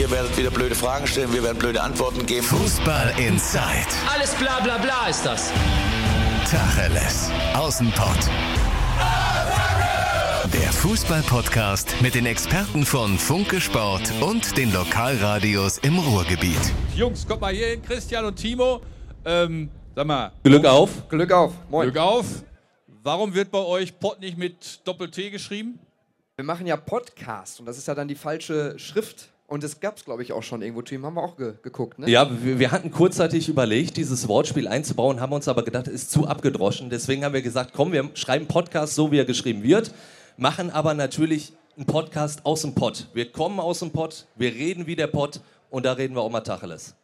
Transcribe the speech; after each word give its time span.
Ihr 0.00 0.10
werdet 0.10 0.34
wieder 0.38 0.50
blöde 0.50 0.74
Fragen 0.74 1.06
stellen, 1.06 1.30
wir 1.30 1.42
werden 1.42 1.58
blöde 1.58 1.82
Antworten 1.82 2.24
geben. 2.24 2.46
Fußball 2.46 3.12
Inside. 3.18 3.86
Alles 4.10 4.34
bla 4.34 4.58
bla 4.60 4.78
bla 4.78 5.08
ist 5.08 5.26
das. 5.26 5.52
Tacheles. 6.50 7.30
Außenpott. 7.52 8.30
Der 10.54 10.72
Fußball-Podcast 10.72 12.00
mit 12.00 12.14
den 12.14 12.24
Experten 12.24 12.86
von 12.86 13.18
Funke 13.18 13.60
Sport 13.60 14.10
und 14.22 14.56
den 14.56 14.72
Lokalradios 14.72 15.76
im 15.76 15.98
Ruhrgebiet. 15.98 16.72
Jungs, 16.96 17.28
kommt 17.28 17.42
mal 17.42 17.52
hier 17.52 17.66
hin, 17.66 17.82
Christian 17.82 18.24
und 18.24 18.36
Timo. 18.36 18.80
Ähm, 19.26 19.68
sag 19.94 20.06
mal. 20.06 20.32
Glück 20.42 20.64
auf. 20.64 21.10
Glück 21.10 21.30
auf. 21.30 21.52
Moin. 21.68 21.90
Glück 21.90 22.02
auf. 22.02 22.24
Warum 23.02 23.34
wird 23.34 23.50
bei 23.50 23.58
euch 23.58 23.98
Pott 23.98 24.18
nicht 24.18 24.38
mit 24.38 24.80
Doppel-T 24.86 25.28
geschrieben? 25.28 25.78
Wir 26.36 26.44
machen 26.46 26.66
ja 26.66 26.78
Podcast 26.78 27.60
und 27.60 27.66
das 27.66 27.76
ist 27.76 27.86
ja 27.86 27.94
dann 27.94 28.08
die 28.08 28.14
falsche 28.14 28.78
Schrift. 28.78 29.28
Und 29.50 29.64
das 29.64 29.80
gab 29.80 29.96
es, 29.96 30.04
glaube 30.04 30.22
ich, 30.22 30.32
auch 30.32 30.44
schon 30.44 30.62
irgendwo. 30.62 30.80
Team 30.82 31.04
haben 31.04 31.14
wir 31.14 31.24
auch 31.24 31.36
ge 31.36 31.54
geguckt, 31.60 31.98
ne? 31.98 32.08
Ja, 32.08 32.30
wir, 32.44 32.60
wir, 32.60 32.70
hatten 32.70 32.92
kurzzeitig 32.92 33.48
überlegt, 33.48 33.96
dieses 33.96 34.28
Wortspiel 34.28 34.68
einzubauen, 34.68 35.20
haben 35.20 35.32
uns 35.32 35.48
aber 35.48 35.64
gedacht, 35.64 35.88
es 35.88 35.94
ist 35.94 36.12
zu 36.12 36.28
abgedroschen. 36.28 36.88
Deswegen 36.88 37.24
haben 37.24 37.32
wir 37.34 37.42
gesagt, 37.42 37.72
komm, 37.74 37.90
wir 37.90 38.08
schreiben 38.14 38.46
Podcast 38.46 38.94
so, 38.94 39.10
wie 39.10 39.18
er 39.18 39.24
geschrieben 39.24 39.64
wird, 39.64 39.92
machen 40.36 40.70
aber 40.70 40.94
natürlich 40.94 41.52
einen 41.76 41.84
Podcast 41.84 42.46
aus 42.46 42.62
dem 42.62 42.76
Pott. 42.76 43.08
Wir 43.12 43.32
kommen 43.32 43.58
aus 43.58 43.80
dem 43.80 43.90
Pott, 43.90 44.26
wir 44.36 44.54
reden 44.54 44.86
wie 44.86 44.94
der 44.94 45.08
Pott 45.08 45.40
und 45.68 45.84
da 45.84 45.94
reden 45.94 46.14
wir 46.14 46.20
auch 46.20 46.30
mal 46.30 46.42
Tacheles. 46.42 46.94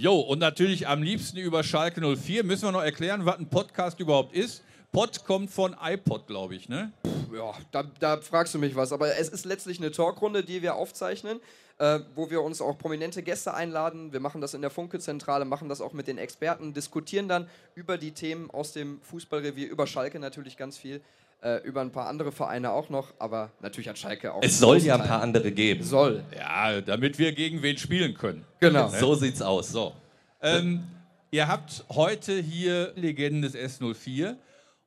Jo, 0.00 0.14
und 0.20 0.38
natürlich 0.38 0.86
am 0.86 1.02
liebsten 1.02 1.38
über 1.38 1.64
Schalke 1.64 2.00
04. 2.00 2.44
Müssen 2.44 2.68
wir 2.68 2.72
noch 2.72 2.84
erklären, 2.84 3.26
was 3.26 3.38
ein 3.38 3.48
Podcast 3.48 3.98
überhaupt 3.98 4.32
ist? 4.32 4.62
Pod 4.92 5.24
kommt 5.24 5.50
von 5.50 5.74
iPod, 5.82 6.28
glaube 6.28 6.54
ich, 6.54 6.68
ne? 6.68 6.92
Ja, 7.34 7.52
da, 7.72 7.82
da, 7.98 8.20
fragst 8.20 8.54
du 8.54 8.60
mich 8.60 8.76
was. 8.76 8.92
Aber 8.92 9.16
es 9.16 9.28
ist 9.28 9.44
letztlich 9.44 9.78
eine 9.78 9.90
Talkrunde, 9.90 10.44
die 10.44 10.62
wir 10.62 10.76
aufzeichnen, 10.76 11.40
äh, 11.78 12.00
wo 12.14 12.30
wir 12.30 12.42
uns 12.42 12.60
auch 12.60 12.78
prominente 12.78 13.22
Gäste 13.22 13.54
einladen. 13.54 14.12
Wir 14.12 14.20
machen 14.20 14.40
das 14.40 14.54
in 14.54 14.62
der 14.62 14.70
Funke-Zentrale, 14.70 15.44
machen 15.44 15.68
das 15.68 15.80
auch 15.80 15.92
mit 15.92 16.06
den 16.06 16.18
Experten, 16.18 16.72
diskutieren 16.72 17.28
dann 17.28 17.48
über 17.74 17.98
die 17.98 18.12
Themen 18.12 18.50
aus 18.50 18.72
dem 18.72 19.00
Fußballrevier, 19.02 19.68
über 19.68 19.86
Schalke 19.86 20.18
natürlich 20.18 20.56
ganz 20.56 20.78
viel. 20.78 21.00
Äh, 21.42 21.58
über 21.64 21.82
ein 21.82 21.92
paar 21.92 22.08
andere 22.08 22.32
Vereine 22.32 22.72
auch 22.72 22.88
noch, 22.88 23.12
aber 23.18 23.50
natürlich 23.60 23.88
hat 23.88 23.98
Schalke 23.98 24.32
auch. 24.32 24.42
Es 24.42 24.58
soll 24.58 24.78
ja 24.78 24.94
ein 24.94 25.06
paar 25.06 25.20
andere 25.20 25.52
geben. 25.52 25.84
Soll. 25.84 26.24
Ja, 26.34 26.80
damit 26.80 27.18
wir 27.18 27.32
gegen 27.32 27.60
wen 27.60 27.76
spielen 27.76 28.14
können. 28.14 28.46
Genau. 28.58 28.88
So 28.88 29.14
sieht's 29.14 29.42
aus. 29.42 29.68
So. 29.68 29.92
Ähm, 30.40 30.84
ihr 31.30 31.46
habt 31.46 31.84
heute 31.90 32.40
hier 32.40 32.92
Legenden 32.96 33.42
des 33.42 33.54
S04. 33.54 34.36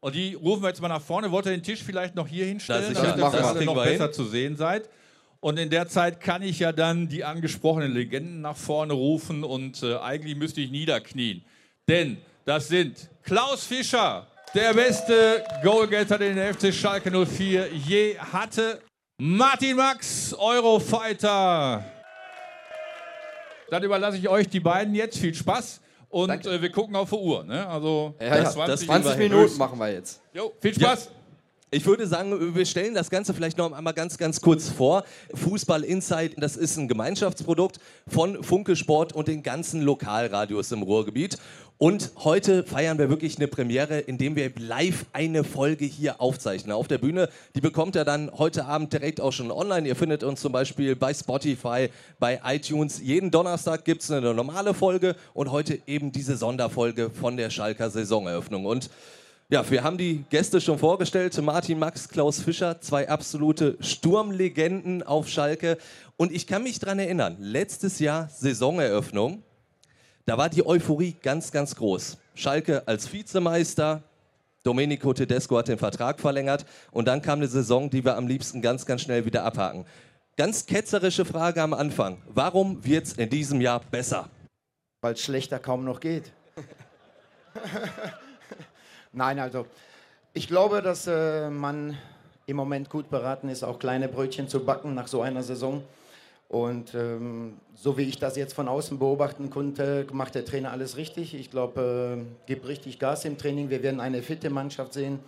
Und 0.02 0.16
die 0.16 0.34
rufen 0.34 0.64
wir 0.64 0.70
jetzt 0.70 0.82
mal 0.82 0.88
nach 0.88 1.02
vorne. 1.02 1.30
Wollt 1.30 1.46
ihr 1.46 1.52
den 1.52 1.62
Tisch 1.62 1.84
vielleicht 1.84 2.16
noch 2.16 2.28
hier 2.28 2.46
hinstellen, 2.46 2.94
das 2.94 3.04
damit 3.04 3.34
ihr 3.34 3.46
alle 3.46 3.66
noch 3.66 3.84
besser 3.84 4.06
hin. 4.06 4.14
zu 4.14 4.24
sehen 4.26 4.56
seid? 4.56 4.90
Und 5.42 5.58
in 5.58 5.70
der 5.70 5.88
Zeit 5.88 6.20
kann 6.20 6.42
ich 6.42 6.60
ja 6.60 6.72
dann 6.72 7.08
die 7.08 7.24
angesprochenen 7.24 7.94
Legenden 7.94 8.42
nach 8.42 8.58
vorne 8.58 8.94
rufen 8.94 9.44
und 9.44 9.82
äh, 9.84 9.96
eigentlich 9.98 10.36
müsste 10.36 10.60
ich 10.60 10.70
niederknien. 10.70 11.44
Denn 11.88 12.18
das 12.46 12.68
sind 12.68 13.10
Klaus 13.24 13.64
Fischer, 13.64 14.28
der 14.54 14.74
beste 14.74 15.44
Goalgetter, 15.64 16.18
den 16.18 16.36
der 16.36 16.54
FC 16.54 16.74
Schalke 16.74 17.10
04 17.10 17.68
je 17.74 18.18
hatte. 18.18 18.82
Martin 19.18 19.78
Max, 19.78 20.34
Eurofighter. 20.34 21.86
Dann 23.70 23.84
überlasse 23.84 24.18
ich 24.18 24.28
euch 24.28 24.50
die 24.50 24.60
beiden 24.60 24.94
jetzt. 24.96 25.20
Viel 25.20 25.34
Spaß. 25.34 25.80
Und 26.10 26.46
äh, 26.46 26.62
wir 26.62 26.72
gucken 26.72 26.96
auf 26.96 27.12
die 27.12 27.16
Uhr. 27.16 27.44
Ne? 27.44 27.66
Also 27.68 28.16
ja, 28.20 28.38
ja, 28.38 28.50
20, 28.50 28.88
20 28.88 29.18
Minuten 29.18 29.58
machen 29.58 29.78
wir 29.80 29.92
jetzt. 29.92 30.22
Jo, 30.34 30.52
viel 30.60 30.74
Spaß. 30.74 31.06
Ja. 31.06 31.19
Ich 31.72 31.86
würde 31.86 32.08
sagen, 32.08 32.56
wir 32.56 32.66
stellen 32.66 32.96
das 32.96 33.12
Ganze 33.12 33.32
vielleicht 33.32 33.60
noch 33.60 33.72
einmal 33.72 33.94
ganz, 33.94 34.18
ganz 34.18 34.42
kurz 34.42 34.70
vor. 34.70 35.04
Fußball 35.36 35.84
Insight, 35.84 36.34
das 36.38 36.58
ist 36.58 36.78
ein 36.78 36.88
Gemeinschaftsprodukt 36.88 37.80
von 38.08 38.44
Funke 38.44 38.76
Sport 38.76 39.14
und 39.14 39.28
den 39.28 39.44
ganzen 39.44 39.84
Lokalradios 39.84 40.72
im 40.72 40.82
Ruhrgebiet. 40.82 41.38
Und 41.78 42.10
heute 42.24 42.64
feiern 42.64 42.98
wir 42.98 43.10
wirklich 43.10 43.38
eine 43.38 43.48
Premiere, 43.48 44.00
indem 44.00 44.36
wir 44.36 44.52
live 44.58 45.06
eine 45.14 45.44
Folge 45.44 45.86
hier 45.86 46.20
aufzeichnen. 46.20 46.72
Auf 46.72 46.88
der 46.88 46.98
Bühne, 46.98 47.30
die 47.56 47.62
bekommt 47.62 47.96
ihr 47.96 48.04
dann 48.04 48.32
heute 48.36 48.66
Abend 48.66 48.92
direkt 48.92 49.22
auch 49.22 49.32
schon 49.32 49.52
online. 49.52 49.88
Ihr 49.88 49.96
findet 49.96 50.24
uns 50.24 50.42
zum 50.42 50.52
Beispiel 50.52 50.96
bei 50.96 51.14
Spotify, 51.14 51.90
bei 52.18 52.42
iTunes. 52.46 53.00
Jeden 53.00 53.30
Donnerstag 53.30 53.86
gibt 53.86 54.02
es 54.02 54.10
eine 54.10 54.34
normale 54.34 54.74
Folge 54.74 55.16
und 55.36 55.52
heute 55.52 55.78
eben 55.86 56.12
diese 56.12 56.36
Sonderfolge 56.36 57.12
von 57.12 57.38
der 57.38 57.52
Schalker 57.52 57.92
Saisoneröffnung. 57.92 58.66
Und 58.66 58.90
ja, 59.52 59.68
wir 59.68 59.84
haben 59.84 59.98
die 59.98 60.26
Gäste 60.30 60.62
schon 60.62 60.78
vorgestellt. 60.78 61.36
Martin 61.42 61.80
Max, 61.80 62.08
Klaus 62.08 62.40
Fischer, 62.40 62.80
zwei 62.82 63.10
absolute 63.10 63.78
Sturmlegenden 63.80 65.02
auf 65.02 65.28
Schalke. 65.28 65.80
Und 66.18 66.32
ich 66.32 66.46
kann 66.46 66.62
mich 66.62 66.78
daran 66.78 67.00
erinnern, 67.00 67.36
letztes 67.40 67.98
Jahr 67.98 68.30
Saisoneröffnung, 68.30 69.42
da 70.28 70.38
war 70.38 70.50
die 70.50 70.64
Euphorie 70.64 71.16
ganz, 71.20 71.52
ganz 71.52 71.76
groß. 71.76 72.20
Schalke 72.36 72.88
als 72.88 73.12
Vizemeister, 73.12 74.04
Domenico 74.62 75.14
Tedesco 75.14 75.58
hat 75.58 75.68
den 75.68 75.80
Vertrag 75.80 76.20
verlängert 76.20 76.68
und 76.92 77.08
dann 77.08 77.24
kam 77.24 77.40
eine 77.40 77.48
Saison, 77.48 77.90
die 77.90 78.06
wir 78.06 78.18
am 78.18 78.28
liebsten 78.28 78.62
ganz, 78.62 78.86
ganz 78.86 79.02
schnell 79.02 79.26
wieder 79.26 79.46
abhaken. 79.46 79.86
Ganz 80.38 80.68
ketzerische 80.68 81.26
Frage 81.26 81.64
am 81.64 81.74
Anfang. 81.74 82.22
Warum 82.28 82.86
wird 82.86 83.08
es 83.08 83.14
in 83.14 83.32
diesem 83.32 83.62
Jahr 83.62 83.80
besser? 83.80 84.30
Weil 85.02 85.14
es 85.14 85.22
schlechter 85.22 85.58
kaum 85.58 85.86
noch 85.86 86.00
geht. 86.00 86.32
Nein, 89.12 89.40
also 89.40 89.66
ich 90.34 90.48
glaube, 90.48 90.82
dass 90.82 91.08
äh, 91.08 91.50
man 91.50 91.98
im 92.46 92.56
Moment 92.56 92.90
gut 92.90 93.10
beraten 93.10 93.50
ist, 93.50 93.64
auch 93.64 93.80
kleine 93.80 94.08
Brötchen 94.08 94.48
zu 94.48 94.64
backen 94.64 94.94
nach 94.94 95.08
so 95.08 95.22
einer 95.22 95.44
Saison. 95.44 95.84
Und 96.48 96.96
ähm, 96.96 97.58
so 97.76 97.98
wie 97.98 98.04
ich 98.04 98.18
das 98.18 98.36
jetzt 98.36 98.54
von 98.54 98.68
außen 98.68 98.98
beobachten 98.98 99.50
konnte, 99.50 100.08
macht 100.12 100.36
der 100.36 100.46
Trainer 100.46 100.72
alles 100.72 100.98
richtig. 100.98 101.36
Ich 101.36 101.52
glaube, 101.52 102.20
äh, 102.20 102.48
gibt 102.48 102.68
richtig 102.68 103.00
Gas 103.00 103.26
im 103.26 103.38
Training. 103.38 103.70
Wir 103.70 103.84
werden 103.84 104.00
eine 104.00 104.22
fitte 104.24 104.50
Mannschaft 104.50 104.94
sehen. 104.94 105.20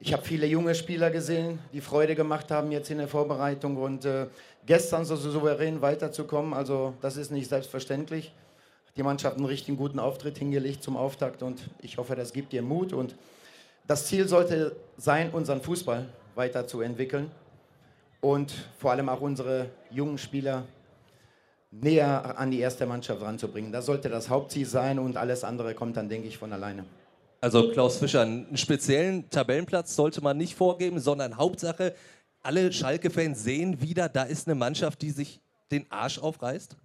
Ich 0.00 0.12
habe 0.12 0.22
viele 0.22 0.46
junge 0.46 0.74
Spieler 0.74 1.10
gesehen, 1.10 1.58
die 1.72 1.80
Freude 1.80 2.14
gemacht 2.14 2.50
haben 2.50 2.72
jetzt 2.72 2.90
in 2.90 2.98
der 2.98 3.08
Vorbereitung 3.08 3.76
und 3.76 4.04
äh, 4.04 4.26
gestern 4.66 5.04
so 5.04 5.14
souverän 5.14 5.82
weiterzukommen, 5.82 6.54
also 6.54 6.94
das 7.02 7.16
ist 7.16 7.30
nicht 7.30 7.50
selbstverständlich 7.50 8.32
die 8.96 9.02
Mannschaft 9.02 9.36
einen 9.36 9.46
richtig 9.46 9.76
guten 9.76 9.98
Auftritt 9.98 10.38
hingelegt 10.38 10.82
zum 10.82 10.96
Auftakt 10.96 11.42
und 11.42 11.60
ich 11.80 11.98
hoffe, 11.98 12.16
das 12.16 12.32
gibt 12.32 12.52
ihr 12.52 12.62
Mut. 12.62 12.92
Und 12.92 13.16
das 13.86 14.06
Ziel 14.06 14.28
sollte 14.28 14.76
sein, 14.96 15.30
unseren 15.30 15.60
Fußball 15.60 16.08
weiterzuentwickeln 16.34 17.30
und 18.20 18.52
vor 18.78 18.90
allem 18.92 19.08
auch 19.08 19.20
unsere 19.20 19.70
jungen 19.90 20.18
Spieler 20.18 20.64
näher 21.70 22.38
an 22.38 22.50
die 22.50 22.58
erste 22.58 22.86
Mannschaft 22.86 23.22
ranzubringen. 23.22 23.72
Das 23.72 23.86
sollte 23.86 24.08
das 24.08 24.28
Hauptziel 24.28 24.66
sein 24.66 24.98
und 24.98 25.16
alles 25.16 25.44
andere 25.44 25.74
kommt 25.74 25.96
dann, 25.96 26.08
denke 26.08 26.28
ich, 26.28 26.36
von 26.36 26.52
alleine. 26.52 26.84
Also 27.40 27.70
Klaus 27.70 27.98
Fischer, 27.98 28.22
einen 28.22 28.56
speziellen 28.56 29.30
Tabellenplatz 29.30 29.96
sollte 29.96 30.20
man 30.20 30.36
nicht 30.36 30.54
vorgeben, 30.54 31.00
sondern 31.00 31.36
Hauptsache, 31.36 31.94
alle 32.42 32.72
Schalke-Fans 32.72 33.42
sehen 33.42 33.80
wieder, 33.80 34.08
da 34.08 34.24
ist 34.24 34.46
eine 34.46 34.54
Mannschaft, 34.54 35.00
die 35.02 35.10
sich 35.10 35.40
den 35.70 35.90
Arsch 35.90 36.18
aufreißt? 36.18 36.76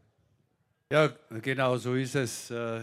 Ja, 0.92 1.10
genau 1.42 1.78
so 1.78 1.96
ist 1.96 2.14
es. 2.14 2.52
Äh, 2.52 2.82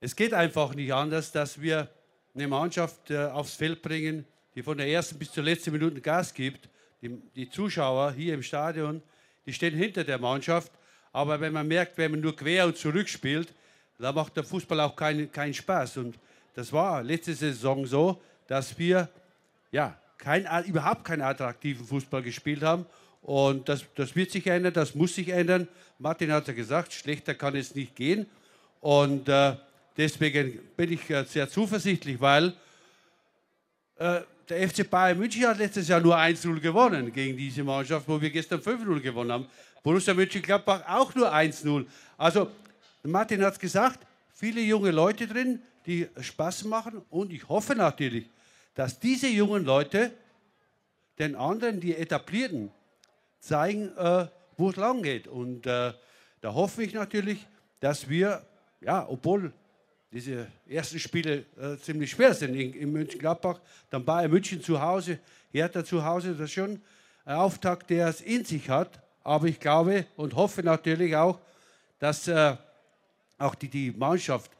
es 0.00 0.16
geht 0.16 0.32
einfach 0.32 0.74
nicht 0.74 0.90
anders, 0.90 1.30
dass 1.30 1.60
wir 1.60 1.86
eine 2.34 2.48
Mannschaft 2.48 3.10
äh, 3.10 3.26
aufs 3.26 3.56
Feld 3.56 3.82
bringen, 3.82 4.24
die 4.54 4.62
von 4.62 4.78
der 4.78 4.88
ersten 4.88 5.18
bis 5.18 5.30
zur 5.30 5.44
letzten 5.44 5.72
Minute 5.72 6.00
Gas 6.00 6.32
gibt. 6.32 6.66
Die, 7.02 7.50
Zuschauer 7.50 8.12
hier 8.12 8.32
im 8.32 8.42
Stadion, 8.42 9.02
die 9.44 9.52
stehen 9.52 9.74
hinter 9.74 10.02
der 10.02 10.18
Mannschaft. 10.18 10.72
Aber 11.12 11.38
wenn 11.42 11.52
man 11.52 11.68
merkt, 11.68 11.98
wenn 11.98 12.12
man 12.12 12.20
nur 12.20 12.34
quer 12.34 12.64
und 12.64 12.78
zurück 12.78 13.10
spielt, 13.10 13.52
dann 13.98 14.14
macht 14.14 14.34
der 14.38 14.44
Fußball 14.44 14.80
auch 14.80 14.96
keinen 14.96 15.30
kein 15.30 15.52
Spaß. 15.52 15.98
Und 15.98 16.18
das 16.54 16.72
war 16.72 17.02
letzte 17.02 17.34
Saison 17.34 17.84
so, 17.84 18.22
dass 18.46 18.78
wir 18.78 19.10
ja, 19.70 19.94
kein, 20.16 20.46
überhaupt 20.64 21.04
keinen 21.04 21.20
attraktiven 21.20 21.84
Fußball 21.84 22.22
gespielt 22.22 22.62
haben. 22.62 22.86
Und 23.24 23.70
das, 23.70 23.84
das 23.94 24.14
wird 24.14 24.30
sich 24.30 24.46
ändern, 24.46 24.74
das 24.74 24.94
muss 24.94 25.14
sich 25.14 25.30
ändern. 25.30 25.66
Martin 25.98 26.30
hat 26.30 26.46
ja 26.46 26.52
gesagt, 26.52 26.92
schlechter 26.92 27.34
kann 27.34 27.56
es 27.56 27.74
nicht 27.74 27.96
gehen. 27.96 28.26
Und 28.82 29.30
äh, 29.30 29.56
deswegen 29.96 30.58
bin 30.76 30.92
ich 30.92 31.08
äh, 31.08 31.24
sehr 31.24 31.48
zuversichtlich, 31.48 32.20
weil 32.20 32.52
äh, 33.96 34.20
der 34.46 34.68
FC 34.68 34.88
Bayern 34.90 35.18
München 35.18 35.46
hat 35.46 35.56
letztes 35.56 35.88
Jahr 35.88 36.00
nur 36.00 36.14
1-0 36.18 36.60
gewonnen 36.60 37.10
gegen 37.14 37.34
diese 37.34 37.64
Mannschaft, 37.64 38.06
wo 38.06 38.20
wir 38.20 38.28
gestern 38.28 38.60
5-0 38.60 39.00
gewonnen 39.00 39.32
haben. 39.32 39.46
Borussia 39.82 40.12
Mönchengladbach 40.12 40.82
auch 40.86 41.14
nur 41.14 41.32
1-0. 41.32 41.86
Also, 42.18 42.50
Martin 43.04 43.42
hat 43.42 43.54
es 43.54 43.58
gesagt, 43.58 44.00
viele 44.34 44.60
junge 44.60 44.90
Leute 44.90 45.26
drin, 45.26 45.62
die 45.86 46.06
Spaß 46.20 46.64
machen. 46.64 47.00
Und 47.08 47.32
ich 47.32 47.48
hoffe 47.48 47.74
natürlich, 47.74 48.28
dass 48.74 49.00
diese 49.00 49.28
jungen 49.28 49.64
Leute 49.64 50.12
den 51.18 51.36
anderen, 51.36 51.80
die 51.80 51.96
etablierten, 51.96 52.70
zeigen, 53.44 53.96
äh, 53.96 54.26
wo 54.56 54.70
es 54.70 54.76
lang 54.76 55.02
geht. 55.02 55.28
Und 55.28 55.66
äh, 55.66 55.92
da 56.40 56.54
hoffe 56.54 56.82
ich 56.82 56.94
natürlich, 56.94 57.46
dass 57.80 58.08
wir, 58.08 58.44
ja, 58.80 59.06
obwohl 59.08 59.52
diese 60.10 60.46
ersten 60.68 60.98
Spiele 60.98 61.44
äh, 61.60 61.76
ziemlich 61.78 62.10
schwer 62.10 62.34
sind 62.34 62.54
in, 62.54 62.72
in 62.72 62.92
München-Gladbach, 62.92 63.60
dann 63.90 64.04
Bayern 64.04 64.30
München 64.30 64.62
zu 64.62 64.80
Hause, 64.80 65.18
Hertha 65.52 65.84
zu 65.84 66.04
Hause, 66.04 66.32
das 66.32 66.44
ist 66.44 66.52
schon 66.52 66.80
ein 67.24 67.36
Auftakt, 67.36 67.90
der 67.90 68.08
es 68.08 68.20
in 68.20 68.44
sich 68.44 68.68
hat. 68.68 69.02
Aber 69.22 69.46
ich 69.46 69.58
glaube 69.58 70.06
und 70.16 70.34
hoffe 70.36 70.62
natürlich 70.62 71.16
auch, 71.16 71.40
dass 71.98 72.28
äh, 72.28 72.56
auch 73.38 73.54
die, 73.54 73.68
die 73.68 73.90
Mannschaft 73.90 74.50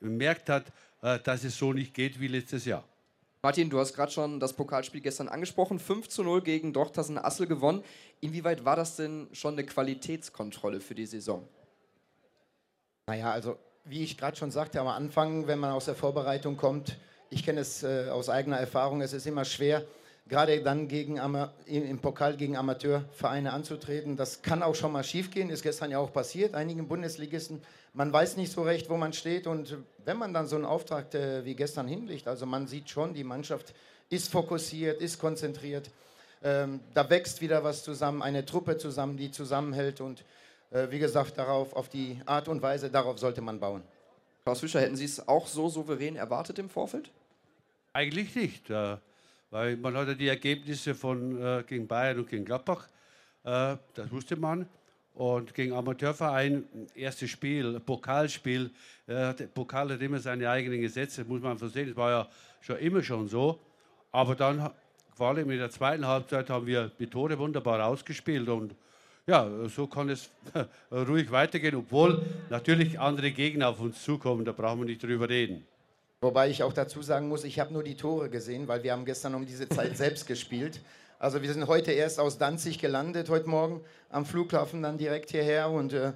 gemerkt 0.00 0.48
hat, 0.48 0.64
äh, 1.02 1.18
dass 1.20 1.44
es 1.44 1.56
so 1.56 1.72
nicht 1.72 1.94
geht 1.94 2.18
wie 2.18 2.28
letztes 2.28 2.64
Jahr. 2.64 2.84
Martin, 3.46 3.70
du 3.70 3.78
hast 3.78 3.94
gerade 3.94 4.10
schon 4.10 4.40
das 4.40 4.54
Pokalspiel 4.54 5.00
gestern 5.00 5.28
angesprochen. 5.28 5.78
5 5.78 6.08
zu 6.08 6.24
0 6.24 6.42
gegen 6.42 6.72
Dortassen 6.72 7.16
Assel 7.16 7.46
gewonnen. 7.46 7.84
Inwieweit 8.20 8.64
war 8.64 8.74
das 8.74 8.96
denn 8.96 9.28
schon 9.30 9.52
eine 9.52 9.62
Qualitätskontrolle 9.62 10.80
für 10.80 10.96
die 10.96 11.06
Saison? 11.06 11.46
Naja, 13.06 13.30
also 13.30 13.56
wie 13.84 14.02
ich 14.02 14.18
gerade 14.18 14.36
schon 14.36 14.50
sagte 14.50 14.80
am 14.80 14.88
Anfang, 14.88 15.46
wenn 15.46 15.60
man 15.60 15.70
aus 15.70 15.84
der 15.84 15.94
Vorbereitung 15.94 16.56
kommt, 16.56 16.96
ich 17.30 17.44
kenne 17.44 17.60
es 17.60 17.84
äh, 17.84 18.08
aus 18.10 18.28
eigener 18.28 18.56
Erfahrung, 18.56 19.00
es 19.00 19.12
ist 19.12 19.28
immer 19.28 19.44
schwer, 19.44 19.84
gerade 20.28 20.60
dann 20.62 20.88
gegen 20.88 21.20
im 21.66 21.98
Pokal 22.00 22.36
gegen 22.36 22.56
Amateurvereine 22.56 23.52
anzutreten. 23.52 24.16
Das 24.16 24.42
kann 24.42 24.62
auch 24.62 24.74
schon 24.74 24.92
mal 24.92 25.04
schiefgehen, 25.04 25.50
ist 25.50 25.62
gestern 25.62 25.90
ja 25.90 25.98
auch 25.98 26.12
passiert, 26.12 26.54
einigen 26.54 26.88
Bundesligisten. 26.88 27.62
Man 27.92 28.12
weiß 28.12 28.36
nicht 28.36 28.52
so 28.52 28.62
recht, 28.62 28.90
wo 28.90 28.96
man 28.96 29.12
steht 29.12 29.46
und 29.46 29.76
wenn 30.04 30.18
man 30.18 30.34
dann 30.34 30.46
so 30.46 30.56
einen 30.56 30.64
Auftrag 30.64 31.14
äh, 31.14 31.44
wie 31.44 31.54
gestern 31.54 31.86
hinlegt, 31.86 32.26
also 32.28 32.44
man 32.44 32.66
sieht 32.66 32.90
schon, 32.90 33.14
die 33.14 33.24
Mannschaft 33.24 33.72
ist 34.10 34.30
fokussiert, 34.30 35.00
ist 35.00 35.18
konzentriert. 35.18 35.90
Ähm, 36.42 36.80
da 36.92 37.08
wächst 37.08 37.40
wieder 37.40 37.64
was 37.64 37.82
zusammen, 37.82 38.20
eine 38.20 38.44
Truppe 38.44 38.76
zusammen, 38.76 39.16
die 39.16 39.30
zusammenhält 39.30 40.00
und 40.00 40.24
äh, 40.70 40.90
wie 40.90 40.98
gesagt, 40.98 41.38
darauf, 41.38 41.72
auf 41.74 41.88
die 41.88 42.20
Art 42.26 42.48
und 42.48 42.62
Weise, 42.62 42.90
darauf 42.90 43.18
sollte 43.18 43.40
man 43.40 43.60
bauen. 43.60 43.82
Klaus 44.44 44.60
Fischer, 44.60 44.80
hätten 44.80 44.96
Sie 44.96 45.04
es 45.04 45.26
auch 45.26 45.46
so 45.46 45.68
souverän 45.68 46.16
erwartet 46.16 46.58
im 46.58 46.68
Vorfeld? 46.68 47.10
Eigentlich 47.92 48.34
nicht. 48.34 48.70
Äh 48.70 48.96
weil 49.56 49.74
man 49.78 49.96
hatte 49.96 50.14
die 50.14 50.28
Ergebnisse 50.28 50.94
von 50.94 51.40
äh, 51.40 51.64
gegen 51.66 51.86
Bayern 51.86 52.18
und 52.18 52.28
gegen 52.28 52.44
Gladbach, 52.44 52.88
äh, 53.42 53.76
das 53.94 54.10
wusste 54.10 54.36
man. 54.36 54.68
Und 55.14 55.54
gegen 55.54 55.72
Amateurverein, 55.72 56.64
erstes 56.94 57.30
Spiel, 57.30 57.80
Pokalspiel, 57.80 58.70
äh, 59.06 59.32
Pokal 59.32 59.90
hat 59.94 60.02
immer 60.02 60.18
seine 60.18 60.50
eigenen 60.50 60.82
Gesetze, 60.82 61.24
muss 61.24 61.40
man 61.40 61.56
versehen. 61.56 61.88
Das 61.88 61.96
war 61.96 62.10
ja 62.10 62.28
schon 62.60 62.76
immer 62.76 63.02
schon 63.02 63.28
so. 63.28 63.58
Aber 64.12 64.34
dann, 64.34 64.68
vor 65.14 65.28
allem 65.28 65.50
in 65.50 65.58
der 65.58 65.70
zweiten 65.70 66.06
Halbzeit, 66.06 66.50
haben 66.50 66.66
wir 66.66 66.90
die 66.98 67.06
Tore 67.06 67.38
wunderbar 67.38 67.82
ausgespielt. 67.86 68.46
Und 68.50 68.74
ja, 69.26 69.48
so 69.68 69.86
kann 69.86 70.10
es 70.10 70.30
ruhig 70.92 71.30
weitergehen, 71.30 71.76
obwohl 71.76 72.22
natürlich 72.50 73.00
andere 73.00 73.30
Gegner 73.30 73.70
auf 73.70 73.80
uns 73.80 74.04
zukommen, 74.04 74.44
da 74.44 74.52
brauchen 74.52 74.80
wir 74.80 74.86
nicht 74.86 75.02
drüber 75.02 75.30
reden. 75.30 75.66
Wobei 76.20 76.48
ich 76.48 76.62
auch 76.62 76.72
dazu 76.72 77.02
sagen 77.02 77.28
muss, 77.28 77.44
ich 77.44 77.60
habe 77.60 77.72
nur 77.72 77.82
die 77.82 77.96
Tore 77.96 78.30
gesehen, 78.30 78.68
weil 78.68 78.82
wir 78.82 78.92
haben 78.92 79.04
gestern 79.04 79.34
um 79.34 79.44
diese 79.44 79.68
Zeit 79.68 79.96
selbst 79.96 80.26
gespielt. 80.26 80.80
Also 81.18 81.42
wir 81.42 81.52
sind 81.52 81.66
heute 81.66 81.92
erst 81.92 82.20
aus 82.20 82.38
Danzig 82.38 82.78
gelandet, 82.78 83.28
heute 83.28 83.48
Morgen 83.48 83.80
am 84.10 84.26
Flughafen 84.26 84.82
dann 84.82 84.98
direkt 84.98 85.30
hierher 85.30 85.70
und 85.70 85.92
äh, 85.92 86.12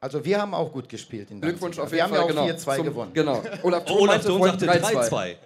also 0.00 0.24
wir 0.24 0.40
haben 0.40 0.52
auch 0.52 0.72
gut 0.72 0.88
gespielt 0.88 1.30
in 1.30 1.40
Danzig. 1.40 1.58
Glückwunsch 1.58 1.78
auf 1.78 1.92
jeden 1.92 2.10
wir 2.10 2.16
Fall. 2.16 2.28
Wir 2.28 2.36
haben 2.36 2.48
ja 2.48 2.54
auch 2.54 2.58
4-2 2.58 2.76
genau. 2.76 2.84
gewonnen. 2.84 3.10
Genau. 3.14 3.42
Olaf 3.62 3.84
Thon 3.84 4.42
sagte 4.42 4.66
3-2. 4.66 5.36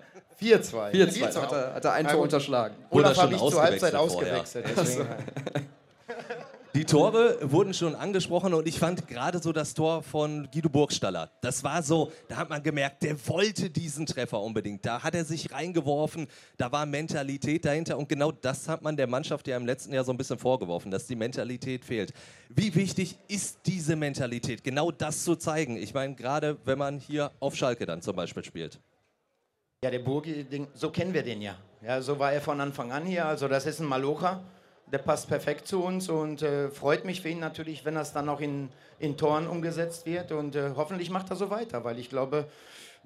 4-2. 0.40 0.92
4-2 0.92 1.40
hat 1.40 1.52
er, 1.52 1.74
hat 1.74 1.84
er 1.84 1.92
ein 1.92 2.08
Tor 2.08 2.20
unterschlagen. 2.20 2.74
Olaf 2.90 3.16
habe 3.16 3.34
ich 3.34 3.40
zur 3.40 3.62
Halbzeit 3.62 3.94
ausgewechselt. 3.94 4.66
Die 6.76 6.84
Tore 6.84 7.38
wurden 7.40 7.73
schon 7.73 7.94
angesprochen 7.94 8.52
und 8.52 8.69
ich 8.69 8.78
fand 8.78 9.08
gerade 9.08 9.38
so 9.38 9.50
das 9.50 9.73
Tor 9.73 10.02
von 10.02 10.46
Guido 10.52 10.69
Burgstaller. 10.69 11.31
Das 11.40 11.64
war 11.64 11.82
so, 11.82 12.12
da 12.28 12.37
hat 12.37 12.50
man 12.50 12.62
gemerkt, 12.62 13.02
der 13.02 13.17
wollte 13.28 13.70
diesen 13.70 14.05
Treffer 14.05 14.43
unbedingt. 14.43 14.84
Da 14.84 15.02
hat 15.02 15.14
er 15.14 15.25
sich 15.25 15.50
reingeworfen, 15.52 16.26
da 16.58 16.70
war 16.73 16.84
Mentalität 16.84 17.64
dahinter 17.64 17.96
und 17.96 18.11
genau 18.11 18.31
das 18.31 18.69
hat 18.69 18.82
man 18.82 18.94
der 18.94 19.06
Mannschaft 19.06 19.49
ja 19.49 19.56
im 19.56 19.64
letzten 19.64 19.94
Jahr 19.94 20.05
so 20.05 20.12
ein 20.12 20.19
bisschen 20.19 20.38
vorgeworfen, 20.38 20.90
dass 20.90 21.06
die 21.06 21.17
Mentalität 21.17 21.82
fehlt. 21.82 22.12
Wie 22.50 22.75
wichtig 22.75 23.17
ist 23.26 23.61
diese 23.64 23.96
Mentalität, 23.96 24.62
genau 24.62 24.90
das 24.90 25.25
zu 25.25 25.37
zeigen? 25.37 25.79
Ich 25.79 25.94
meine, 25.94 26.14
gerade 26.14 26.58
wenn 26.67 26.76
man 26.76 26.99
hier 26.99 27.31
auf 27.40 27.56
Schalke 27.56 27.87
dann 27.87 28.02
zum 28.02 28.17
Beispiel 28.17 28.44
spielt. 28.44 28.81
Ja, 29.82 29.90
der 29.90 30.00
Burgi, 30.00 30.67
so 30.75 30.90
kennen 30.90 31.14
wir 31.14 31.22
den 31.22 31.40
ja. 31.40 31.56
Ja, 31.81 32.02
so 32.02 32.19
war 32.19 32.34
er 32.34 32.43
von 32.43 32.61
Anfang 32.61 32.93
an 32.93 33.06
hier. 33.06 33.25
Also 33.25 33.49
das 33.49 33.64
ist 33.64 33.81
ein 33.81 33.87
Malocher 33.87 34.43
der 34.92 34.98
passt 34.98 35.28
perfekt 35.28 35.66
zu 35.66 35.82
uns 35.82 36.08
und 36.08 36.42
äh, 36.42 36.70
freut 36.70 37.04
mich 37.04 37.20
für 37.20 37.28
ihn 37.28 37.40
natürlich, 37.40 37.84
wenn 37.84 37.94
das 37.94 38.12
dann 38.12 38.28
auch 38.28 38.40
in, 38.40 38.68
in 38.98 39.16
Toren 39.16 39.46
umgesetzt 39.48 40.06
wird 40.06 40.32
und 40.32 40.54
äh, 40.54 40.72
hoffentlich 40.76 41.10
macht 41.10 41.30
er 41.30 41.36
so 41.36 41.50
weiter, 41.50 41.84
weil 41.84 41.98
ich 41.98 42.08
glaube, 42.08 42.48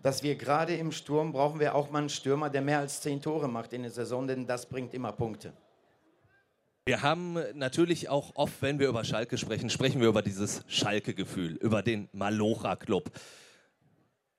dass 0.03 0.23
wir 0.23 0.37
gerade 0.37 0.75
im 0.77 0.93
Sturm 0.93 1.33
brauchen 1.33 1.61
wir 1.61 1.75
auch 1.75 1.91
mal 1.91 2.01
einen 2.01 2.09
Stürmer, 2.09 2.51
der 2.51 2.63
mehr 2.63 2.79
als 2.79 3.01
zehn 3.01 3.21
Tore 3.21 3.49
macht 3.49 3.73
in 3.73 3.83
der 3.83 3.91
Saison, 3.91 4.27
denn 4.27 4.47
das 4.47 4.67
bringt 4.67 4.95
immer 4.95 5.13
Punkte. 5.13 5.53
Wir 6.87 7.03
haben 7.03 7.39
natürlich 7.55 8.09
auch 8.09 8.33
oft, 8.35 8.63
wenn 8.63 8.79
wir 8.79 8.89
über 8.89 9.05
Schalke 9.05 9.39
sprechen, 9.39 9.71
sprechen 9.71 10.01
wir 10.01 10.09
über 10.09 10.23
dieses 10.23 10.65
Schalke-Gefühl, 10.67 11.53
über 11.57 11.83
den 11.83 12.09
Malocha-Club. 12.13 13.11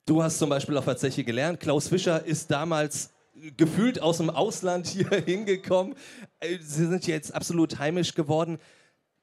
Du 0.06 0.22
hast 0.22 0.40
zum 0.40 0.50
Beispiel 0.50 0.78
auf 0.78 0.86
der 0.86 0.98
Zeche 0.98 1.24
gelernt, 1.24 1.60
Klaus 1.60 1.88
Fischer 1.88 2.26
ist 2.26 2.50
damals 2.52 3.14
gefühlt 3.58 4.02
aus 4.02 4.18
dem 4.18 4.30
Ausland 4.30 4.88
hier 4.88 5.10
hingekommen. 5.26 5.96
Äh, 6.40 6.58
sie 6.60 6.88
sind 6.88 7.08
jetzt 7.08 7.34
absolut 7.34 7.80
heimisch 7.80 8.14
geworden. 8.14 8.60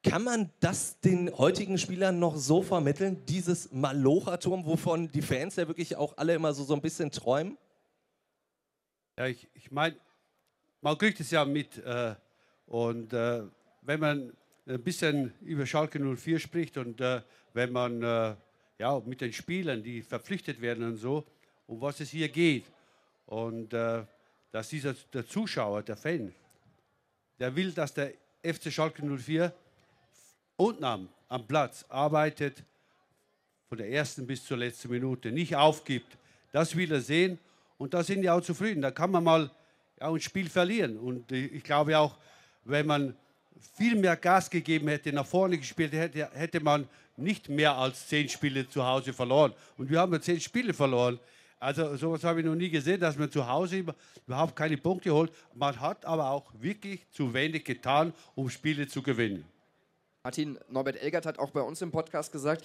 Kann 0.02 0.22
man 0.22 0.50
das 0.60 1.00
den 1.00 1.36
heutigen 1.36 1.76
Spielern 1.76 2.18
noch 2.18 2.36
so 2.36 2.62
vermitteln, 2.62 3.24
dieses 3.26 3.72
Malochaturm, 3.72 4.64
wovon 4.64 5.08
die 5.08 5.22
Fans 5.22 5.56
ja 5.56 5.66
wirklich 5.66 5.96
auch 5.96 6.16
alle 6.16 6.34
immer 6.34 6.52
so, 6.52 6.62
so 6.64 6.74
ein 6.74 6.80
bisschen 6.80 7.10
träumen? 7.10 7.58
Ja, 9.16 9.26
ich, 9.26 9.48
ich 9.54 9.70
meine, 9.70 9.96
man 10.80 10.96
kriegt 10.96 11.18
es 11.18 11.30
ja 11.30 11.44
mit. 11.44 11.78
Äh, 11.78 12.14
und 12.66 13.12
äh, 13.12 13.42
wenn 13.82 14.00
man 14.00 14.32
ein 14.66 14.82
bisschen 14.82 15.32
über 15.40 15.66
Schalke 15.66 15.98
04 15.98 16.38
spricht 16.38 16.76
und 16.76 17.00
äh, 17.00 17.22
wenn 17.54 17.72
man 17.72 18.02
äh, 18.02 18.36
ja, 18.78 19.00
mit 19.04 19.20
den 19.20 19.32
Spielern, 19.32 19.82
die 19.82 20.02
verpflichtet 20.02 20.60
werden 20.60 20.84
und 20.84 20.96
so, 20.96 21.24
um 21.66 21.80
was 21.80 22.00
es 22.00 22.10
hier 22.10 22.28
geht, 22.28 22.64
und 23.28 23.74
äh, 23.74 24.04
dass 24.50 24.70
dieser 24.70 24.94
der 25.12 25.26
Zuschauer, 25.26 25.82
der 25.82 25.96
Fan, 25.96 26.34
der 27.38 27.54
will, 27.54 27.72
dass 27.72 27.92
der 27.92 28.14
FC 28.42 28.72
Schalke 28.72 29.02
04 29.02 29.52
unten 30.56 30.84
am, 30.84 31.08
am 31.28 31.46
Platz 31.46 31.84
arbeitet, 31.88 32.64
von 33.68 33.76
der 33.76 33.90
ersten 33.90 34.26
bis 34.26 34.44
zur 34.44 34.56
letzten 34.56 34.88
Minute, 34.88 35.30
nicht 35.30 35.54
aufgibt. 35.54 36.16
Das 36.52 36.74
will 36.74 36.90
er 36.90 37.02
sehen 37.02 37.38
und 37.76 37.92
da 37.92 38.02
sind 38.02 38.22
die 38.22 38.30
auch 38.30 38.40
zufrieden. 38.40 38.80
Da 38.80 38.90
kann 38.90 39.10
man 39.10 39.22
mal 39.22 39.50
ja, 40.00 40.08
ein 40.08 40.20
Spiel 40.20 40.48
verlieren. 40.48 40.96
Und 40.96 41.30
ich 41.30 41.62
glaube 41.62 41.98
auch, 41.98 42.16
wenn 42.64 42.86
man 42.86 43.14
viel 43.76 43.94
mehr 43.94 44.16
Gas 44.16 44.48
gegeben 44.48 44.88
hätte, 44.88 45.12
nach 45.12 45.26
vorne 45.26 45.58
gespielt 45.58 45.92
hätte, 45.92 46.30
hätte 46.32 46.60
man 46.60 46.88
nicht 47.16 47.50
mehr 47.50 47.76
als 47.76 48.08
zehn 48.08 48.26
Spiele 48.28 48.66
zu 48.66 48.82
Hause 48.86 49.12
verloren. 49.12 49.52
Und 49.76 49.90
wir 49.90 50.00
haben 50.00 50.14
ja 50.14 50.20
zehn 50.20 50.40
Spiele 50.40 50.72
verloren. 50.72 51.20
Also 51.60 51.96
sowas 51.96 52.22
habe 52.22 52.40
ich 52.40 52.46
noch 52.46 52.54
nie 52.54 52.70
gesehen, 52.70 53.00
dass 53.00 53.16
man 53.16 53.30
zu 53.30 53.46
Hause 53.46 53.84
überhaupt 54.26 54.54
keine 54.54 54.76
Punkte 54.76 55.12
holt. 55.12 55.32
Man 55.54 55.78
hat 55.80 56.04
aber 56.04 56.30
auch 56.30 56.52
wirklich 56.58 57.10
zu 57.10 57.34
wenig 57.34 57.64
getan, 57.64 58.12
um 58.36 58.48
Spiele 58.48 58.86
zu 58.86 59.02
gewinnen. 59.02 59.44
Martin 60.22 60.58
Norbert 60.68 61.02
Elgert 61.02 61.26
hat 61.26 61.38
auch 61.38 61.50
bei 61.50 61.60
uns 61.60 61.82
im 61.82 61.90
Podcast 61.90 62.30
gesagt, 62.30 62.64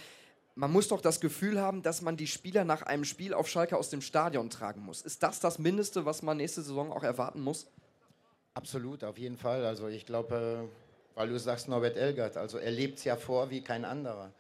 man 0.56 0.72
muss 0.72 0.88
doch 0.88 1.02
das 1.02 1.20
Gefühl 1.20 1.60
haben, 1.60 1.82
dass 1.82 2.04
man 2.04 2.18
die 2.18 2.28
Spieler 2.28 2.64
nach 2.64 2.84
einem 2.84 3.06
Spiel 3.06 3.34
auf 3.34 3.48
Schalke 3.48 3.78
aus 3.78 3.90
dem 3.90 4.02
Stadion 4.02 4.52
tragen 4.52 4.82
muss. 4.82 5.02
Ist 5.02 5.24
das 5.24 5.40
das 5.40 5.58
Mindeste, 5.58 6.06
was 6.06 6.22
man 6.22 6.38
nächste 6.38 6.62
Saison 6.62 6.92
auch 6.92 7.04
erwarten 7.04 7.42
muss? 7.42 7.68
Absolut, 8.54 9.04
auf 9.04 9.18
jeden 9.18 9.38
Fall. 9.38 9.66
Also 9.66 9.88
ich 9.88 10.06
glaube, 10.06 10.70
äh, 10.70 11.18
weil 11.18 11.30
du 11.30 11.40
sagst 11.40 11.68
Norbert 11.68 11.98
Elgert, 11.98 12.38
also 12.38 12.60
er 12.60 12.70
lebt 12.70 13.00
es 13.00 13.04
ja 13.04 13.16
vor 13.16 13.50
wie 13.50 13.62
kein 13.62 13.84
anderer. 13.84 14.32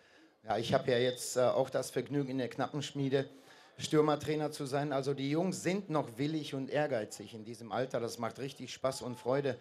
Ja, 0.44 0.58
ich 0.58 0.74
habe 0.74 0.92
ja 0.92 0.98
jetzt 1.00 1.38
äh, 1.38 1.42
auch 1.42 1.72
das 1.72 1.90
Vergnügen 1.90 2.30
in 2.30 2.38
der 2.38 2.50
Knappenschmiede 2.50 3.28
Stürmertrainer 3.78 4.52
zu 4.52 4.66
sein. 4.66 4.94
Also 4.94 5.14
die 5.14 5.30
Jungs 5.30 5.64
sind 5.64 5.90
noch 5.90 6.18
willig 6.18 6.54
und 6.54 6.70
ehrgeizig 6.70 7.34
in 7.34 7.44
diesem 7.44 7.72
Alter. 7.72 8.00
Das 8.00 8.20
macht 8.20 8.40
richtig 8.40 8.74
Spaß 8.74 9.02
und 9.02 9.16
Freude. 9.18 9.58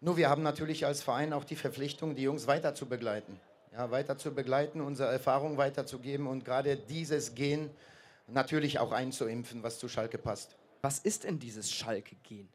Nur 0.00 0.16
wir 0.16 0.28
haben 0.28 0.42
natürlich 0.42 0.84
als 0.84 1.02
Verein 1.02 1.32
auch 1.32 1.44
die 1.44 1.56
Verpflichtung, 1.56 2.16
die 2.16 2.22
Jungs 2.22 2.46
weiter 2.46 2.74
zu 2.74 2.86
begleiten. 2.86 3.40
Ja, 3.72 3.90
weiter 3.90 4.18
zu 4.18 4.34
begleiten, 4.34 4.80
unsere 4.80 5.10
Erfahrung 5.10 5.56
weiterzugeben 5.56 6.26
und 6.26 6.44
gerade 6.44 6.76
dieses 6.76 7.34
Gen 7.34 7.70
natürlich 8.26 8.78
auch 8.78 8.92
einzuimpfen, 8.92 9.62
was 9.62 9.78
zu 9.78 9.88
Schalke 9.88 10.18
passt. 10.18 10.56
Was 10.82 10.98
ist 10.98 11.24
denn 11.24 11.38
dieses 11.38 11.70
Schalke-Gen? 11.70 12.48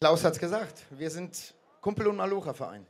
Klaus 0.00 0.22
hat 0.22 0.34
es 0.34 0.38
gesagt, 0.38 0.84
wir 0.90 1.10
sind 1.10 1.54
Kumpel- 1.80 2.06
und 2.06 2.16
Malocha-Verein. 2.16 2.86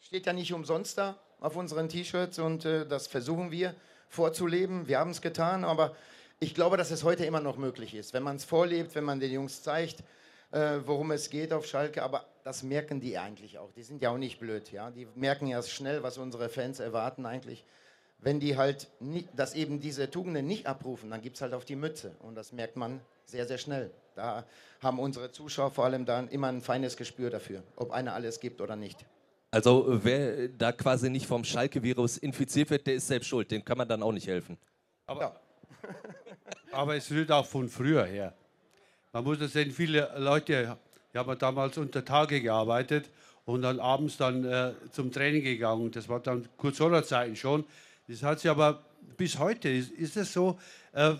Steht 0.00 0.26
ja 0.26 0.32
nicht 0.32 0.52
umsonst 0.52 0.98
da 0.98 1.16
auf 1.38 1.54
unseren 1.56 1.88
T-Shirts 1.88 2.38
und 2.38 2.64
äh, 2.64 2.86
das 2.86 3.06
versuchen 3.06 3.50
wir 3.50 3.74
vorzuleben. 4.08 4.88
Wir 4.88 4.98
haben 4.98 5.10
es 5.10 5.20
getan, 5.20 5.64
aber 5.64 5.94
ich 6.42 6.54
glaube, 6.54 6.76
dass 6.76 6.90
es 6.90 7.04
heute 7.04 7.24
immer 7.24 7.40
noch 7.40 7.56
möglich 7.56 7.94
ist, 7.94 8.12
wenn 8.14 8.24
man 8.24 8.34
es 8.34 8.44
vorlebt, 8.44 8.96
wenn 8.96 9.04
man 9.04 9.20
den 9.20 9.30
Jungs 9.30 9.62
zeigt, 9.62 10.02
äh, 10.50 10.80
worum 10.84 11.12
es 11.12 11.30
geht 11.30 11.52
auf 11.52 11.66
Schalke. 11.66 12.02
Aber 12.02 12.26
das 12.42 12.64
merken 12.64 13.00
die 13.00 13.16
eigentlich 13.16 13.58
auch. 13.58 13.70
Die 13.72 13.84
sind 13.84 14.02
ja 14.02 14.10
auch 14.10 14.18
nicht 14.18 14.40
blöd. 14.40 14.72
Ja? 14.72 14.90
Die 14.90 15.06
merken 15.14 15.46
ja 15.46 15.62
schnell, 15.62 16.02
was 16.02 16.18
unsere 16.18 16.48
Fans 16.48 16.80
erwarten 16.80 17.26
eigentlich. 17.26 17.64
Wenn 18.18 18.40
die 18.40 18.56
halt, 18.56 18.90
nicht, 18.98 19.28
dass 19.36 19.54
eben 19.54 19.80
diese 19.80 20.10
Tugenden 20.10 20.46
nicht 20.46 20.66
abrufen, 20.66 21.10
dann 21.10 21.22
gibt 21.22 21.36
es 21.36 21.42
halt 21.42 21.54
auf 21.54 21.64
die 21.64 21.76
Mütze. 21.76 22.16
Und 22.18 22.34
das 22.34 22.52
merkt 22.52 22.76
man 22.76 23.00
sehr, 23.24 23.46
sehr 23.46 23.58
schnell. 23.58 23.92
Da 24.16 24.44
haben 24.80 24.98
unsere 24.98 25.30
Zuschauer 25.30 25.70
vor 25.70 25.84
allem 25.84 26.04
dann 26.04 26.28
immer 26.28 26.48
ein 26.48 26.60
feines 26.60 26.96
Gespür 26.96 27.30
dafür, 27.30 27.62
ob 27.76 27.92
einer 27.92 28.14
alles 28.14 28.40
gibt 28.40 28.60
oder 28.60 28.74
nicht. 28.74 29.06
Also 29.52 29.84
wer 30.02 30.48
da 30.48 30.72
quasi 30.72 31.08
nicht 31.08 31.26
vom 31.26 31.44
Schalke-Virus 31.44 32.18
infiziert 32.18 32.70
wird, 32.70 32.86
der 32.86 32.94
ist 32.94 33.06
selbst 33.06 33.28
schuld. 33.28 33.50
Dem 33.50 33.64
kann 33.64 33.78
man 33.78 33.86
dann 33.86 34.02
auch 34.02 34.12
nicht 34.12 34.26
helfen. 34.26 34.58
Aber, 35.06 35.40
aber 36.72 36.96
es 36.96 37.10
rührt 37.10 37.30
auch 37.30 37.46
von 37.46 37.68
früher 37.68 38.04
her. 38.04 38.34
Man 39.12 39.24
muss 39.24 39.38
das 39.38 39.52
sehen, 39.52 39.70
viele 39.70 40.10
Leute 40.18 40.76
haben 41.14 41.38
damals 41.38 41.76
unter 41.78 42.04
Tage 42.04 42.40
gearbeitet 42.40 43.10
und 43.44 43.62
dann 43.62 43.80
abends 43.80 44.16
dann 44.16 44.44
äh, 44.44 44.72
zum 44.92 45.12
Training 45.12 45.42
gegangen. 45.42 45.90
Das 45.90 46.08
war 46.08 46.20
dann 46.20 46.48
kurz 46.56 46.78
vor 46.78 47.04
Zeiten 47.04 47.36
schon. 47.36 47.64
Das 48.08 48.22
hat 48.22 48.40
sich 48.40 48.50
aber 48.50 48.82
bis 49.16 49.38
heute, 49.38 49.68
ist, 49.68 50.16
es 50.16 50.32
so, 50.32 50.58
äh, 50.92 51.14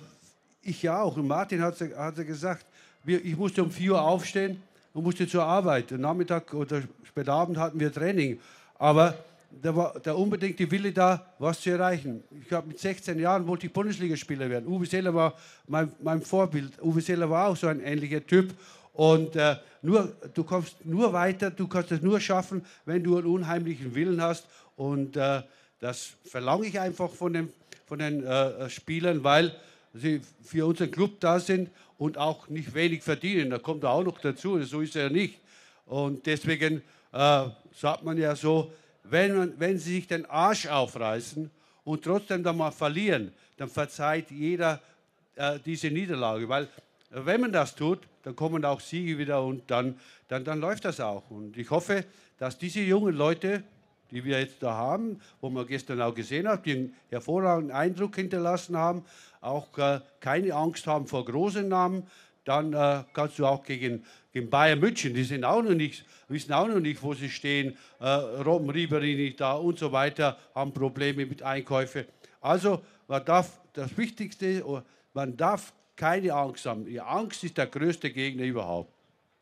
ich 0.63 0.83
ja 0.83 1.03
auch. 1.03 1.17
Und 1.17 1.27
Martin 1.27 1.61
hat, 1.63 1.81
hat 1.81 2.17
gesagt, 2.17 2.67
wir, 3.05 3.25
ich 3.25 3.37
musste 3.37 3.63
um 3.63 3.71
4 3.71 3.93
Uhr 3.93 4.03
aufstehen 4.03 4.63
und 4.95 5.05
musste 5.05 5.27
zur 5.27 5.45
Arbeit. 5.45 5.93
Und 5.93 6.01
Nachmittag 6.01 6.55
oder 6.55 6.83
später 7.05 7.33
Abend 7.33 7.59
hatten 7.59 7.79
wir 7.79 7.93
Training. 7.93 8.41
Aber 8.79 9.17
da 9.61 9.75
war 9.75 9.99
der 10.01 10.17
unbedingte 10.17 10.71
Wille 10.71 10.93
da, 10.93 11.35
was 11.39 11.61
zu 11.61 11.71
erreichen. 11.71 12.23
Ich 12.45 12.53
habe 12.53 12.69
mit 12.69 12.79
16 12.79 13.19
Jahren 13.19 13.47
wollte 13.47 13.67
ich 13.67 13.73
Bundesligaspieler 13.73 14.49
werden. 14.49 14.67
Uwe 14.67 14.87
Seeler 14.87 15.15
war 15.15 15.35
mein, 15.67 15.93
mein 16.03 16.23
Vorbild. 16.23 16.73
Uwe 16.83 17.01
Seeler 17.01 17.29
war 17.29 17.49
auch 17.49 17.57
so 17.57 17.67
ein 17.67 17.81
ähnlicher 17.81 18.25
Typ. 18.27 18.55
Und 18.93 19.37
äh, 19.37 19.57
nur, 19.83 20.13
du 20.35 20.45
kommst 20.45 20.85
nur 20.85 21.13
weiter, 21.13 21.51
du 21.51 21.67
kannst 21.67 21.93
es 21.93 22.03
nur 22.03 22.21
schaffen, 22.21 22.65
wenn 22.85 23.03
du 23.03 23.17
einen 23.17 23.27
unheimlichen 23.27 23.95
Willen 23.95 24.21
hast. 24.21 24.47
Und 24.77 25.17
äh, 25.17 25.43
das 25.81 26.13
verlange 26.25 26.67
ich 26.67 26.79
einfach 26.79 27.11
von 27.11 27.33
den, 27.33 27.53
von 27.87 27.99
den 27.99 28.25
äh, 28.25 28.69
Spielern, 28.71 29.25
weil 29.25 29.55
sie 29.95 30.21
für 30.43 30.67
unseren 30.67 30.91
Club 30.91 31.21
da 31.21 31.39
sind 31.39 31.71
und 31.99 32.19
auch 32.19 32.49
nicht 32.49 32.75
wenig 32.75 33.03
verdienen. 33.03 33.51
Da 33.51 33.59
kommt 33.59 33.85
auch 33.85 34.03
noch 34.03 34.19
dazu, 34.21 34.61
so 34.63 34.81
ist 34.81 34.97
er 34.97 35.05
ja 35.05 35.11
nicht. 35.11 35.39
Und 35.87 36.27
deswegen 36.27 36.83
äh, 37.13 37.45
sagt 37.75 38.03
man 38.03 38.17
ja 38.19 38.35
so, 38.35 38.73
wenn, 39.05 39.59
wenn 39.59 39.79
sie 39.79 39.95
sich 39.97 40.07
den 40.07 40.27
Arsch 40.27 40.67
aufreißen 40.67 41.51
und 41.85 42.05
trotzdem 42.05 42.43
dann 42.43 42.57
mal 42.57 42.71
verlieren, 42.71 43.33
dann 43.57 43.69
verzeiht 43.69 44.31
jeder 44.31 44.81
äh, 45.37 45.59
diese 45.65 45.91
Niederlage. 45.91 46.49
Weil 46.49 46.65
äh, 46.65 46.69
wenn 47.11 47.41
man 47.41 47.53
das 47.53 47.75
tut, 47.75 48.01
dann 48.23 48.37
kommen 48.37 48.65
auch 48.65 48.81
Siege 48.81 49.19
wieder 49.19 49.43
und 49.43 49.71
dann, 49.71 49.99
dann, 50.29 50.45
dann 50.45 50.61
läuft 50.61 50.85
das 50.85 51.01
auch. 51.01 51.31
Und 51.31 51.57
ich 51.57 51.71
hoffe, 51.71 52.05
dass 52.39 52.59
diese 52.59 52.81
jungen 52.81 53.15
Leute, 53.15 53.63
die 54.11 54.25
wir 54.25 54.41
jetzt 54.41 54.63
da 54.63 54.75
haben, 54.75 55.21
wo 55.41 55.51
man 55.51 55.67
gestern 55.67 56.01
auch 56.01 56.15
gesehen 56.15 56.47
hat, 56.47 56.67
die 56.67 56.73
einen 56.73 56.97
hervorragenden 57.09 57.75
Eindruck 57.75 58.17
hinterlassen 58.17 58.77
haben, 58.77 59.05
auch 59.41 59.77
äh, 59.79 60.01
keine 60.21 60.55
Angst 60.55 60.87
haben 60.87 61.07
vor 61.07 61.25
großen 61.25 61.67
Namen, 61.67 62.07
dann 62.45 62.73
äh, 62.73 63.05
kannst 63.13 63.39
du 63.39 63.47
auch 63.47 63.63
gegen, 63.63 64.05
gegen 64.33 64.49
Bayern 64.49 64.81
München, 64.81 65.15
die 65.15 65.25
sind 65.25 65.45
auch 65.45 65.63
noch 65.63 65.75
nicht, 65.75 66.05
wissen 66.29 66.53
auch 66.53 66.67
noch 66.67 66.81
nicht, 66.81 67.03
wo 67.03 67.13
sie 67.15 67.29
stehen, 67.29 67.77
äh, 68.01 68.07
Robben 68.09 68.71
Ribery 68.71 69.15
nicht 69.15 69.41
da 69.41 69.53
und 69.53 69.79
so 69.79 69.93
weiter, 69.93 70.39
haben 70.55 70.73
Probleme 70.73 71.27
mit 71.27 71.43
Einkäufen. 71.43 72.05
Also 72.41 72.83
man 73.07 73.25
darf 73.25 73.61
das 73.75 73.97
Wichtigste, 73.97 74.65
man 75.13 75.37
darf 75.37 75.73
keine 75.97 76.33
Angst 76.33 76.67
haben. 76.67 76.85
Die 76.85 77.01
Angst 77.01 77.45
ist 77.45 77.59
der 77.59 77.67
größte 77.67 78.11
Gegner 78.11 78.45
überhaupt. 78.45 78.93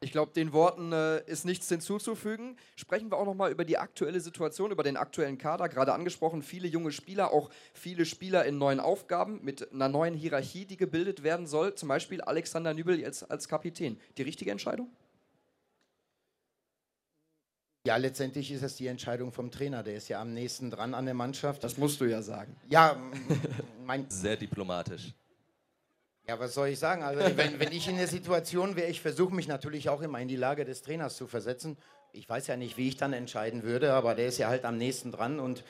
Ich 0.02 0.12
glaube, 0.12 0.32
den 0.32 0.54
Worten 0.54 0.92
äh, 0.92 1.22
ist 1.26 1.44
nichts 1.44 1.68
hinzuzufügen. 1.68 2.56
Sprechen 2.74 3.10
wir 3.10 3.18
auch 3.18 3.26
noch 3.26 3.34
mal 3.34 3.52
über 3.52 3.66
die 3.66 3.76
aktuelle 3.76 4.20
Situation, 4.20 4.70
über 4.70 4.82
den 4.82 4.96
aktuellen 4.96 5.36
Kader. 5.36 5.68
Gerade 5.68 5.92
angesprochen, 5.92 6.42
viele 6.42 6.66
junge 6.68 6.90
Spieler, 6.90 7.34
auch 7.34 7.50
viele 7.74 8.06
Spieler 8.06 8.46
in 8.46 8.56
neuen 8.56 8.80
Aufgaben 8.80 9.40
mit 9.42 9.70
einer 9.72 9.90
neuen 9.90 10.14
Hierarchie, 10.14 10.64
die 10.64 10.78
gebildet 10.78 11.22
werden 11.22 11.46
soll. 11.46 11.74
Zum 11.74 11.90
Beispiel 11.90 12.22
Alexander 12.22 12.72
Nübel 12.72 12.98
jetzt 12.98 13.30
als 13.30 13.46
Kapitän. 13.46 14.00
Die 14.16 14.22
richtige 14.22 14.50
Entscheidung? 14.50 14.90
Ja, 17.86 17.96
letztendlich 17.96 18.50
ist 18.52 18.62
es 18.62 18.76
die 18.76 18.86
Entscheidung 18.86 19.32
vom 19.32 19.50
Trainer. 19.50 19.82
Der 19.82 19.96
ist 19.96 20.08
ja 20.08 20.22
am 20.22 20.32
nächsten 20.32 20.70
dran 20.70 20.94
an 20.94 21.04
der 21.04 21.14
Mannschaft. 21.14 21.62
Das 21.62 21.76
musst 21.76 22.00
du 22.00 22.06
ja 22.06 22.22
sagen. 22.22 22.56
Ja, 22.70 22.96
mein. 23.84 24.08
Sehr 24.08 24.36
diplomatisch. 24.36 25.12
Ja, 26.30 26.38
was 26.38 26.54
soll 26.54 26.68
ich 26.68 26.78
sagen? 26.78 27.02
Also, 27.02 27.24
wenn, 27.36 27.58
wenn 27.58 27.72
ich 27.72 27.88
in 27.88 27.96
der 27.96 28.06
Situation 28.06 28.76
wäre, 28.76 28.86
ich 28.86 29.00
versuche 29.00 29.34
mich 29.34 29.48
natürlich 29.48 29.88
auch 29.88 30.00
immer 30.00 30.20
in 30.20 30.28
die 30.28 30.36
Lage 30.36 30.64
des 30.64 30.80
Trainers 30.80 31.16
zu 31.16 31.26
versetzen. 31.26 31.76
Ich 32.12 32.28
weiß 32.28 32.46
ja 32.46 32.56
nicht, 32.56 32.76
wie 32.76 32.86
ich 32.86 32.96
dann 32.96 33.12
entscheiden 33.12 33.64
würde, 33.64 33.94
aber 33.94 34.14
der 34.14 34.28
ist 34.28 34.38
ja 34.38 34.46
halt 34.46 34.64
am 34.64 34.76
nächsten 34.76 35.10
dran. 35.10 35.40
Und 35.40 35.64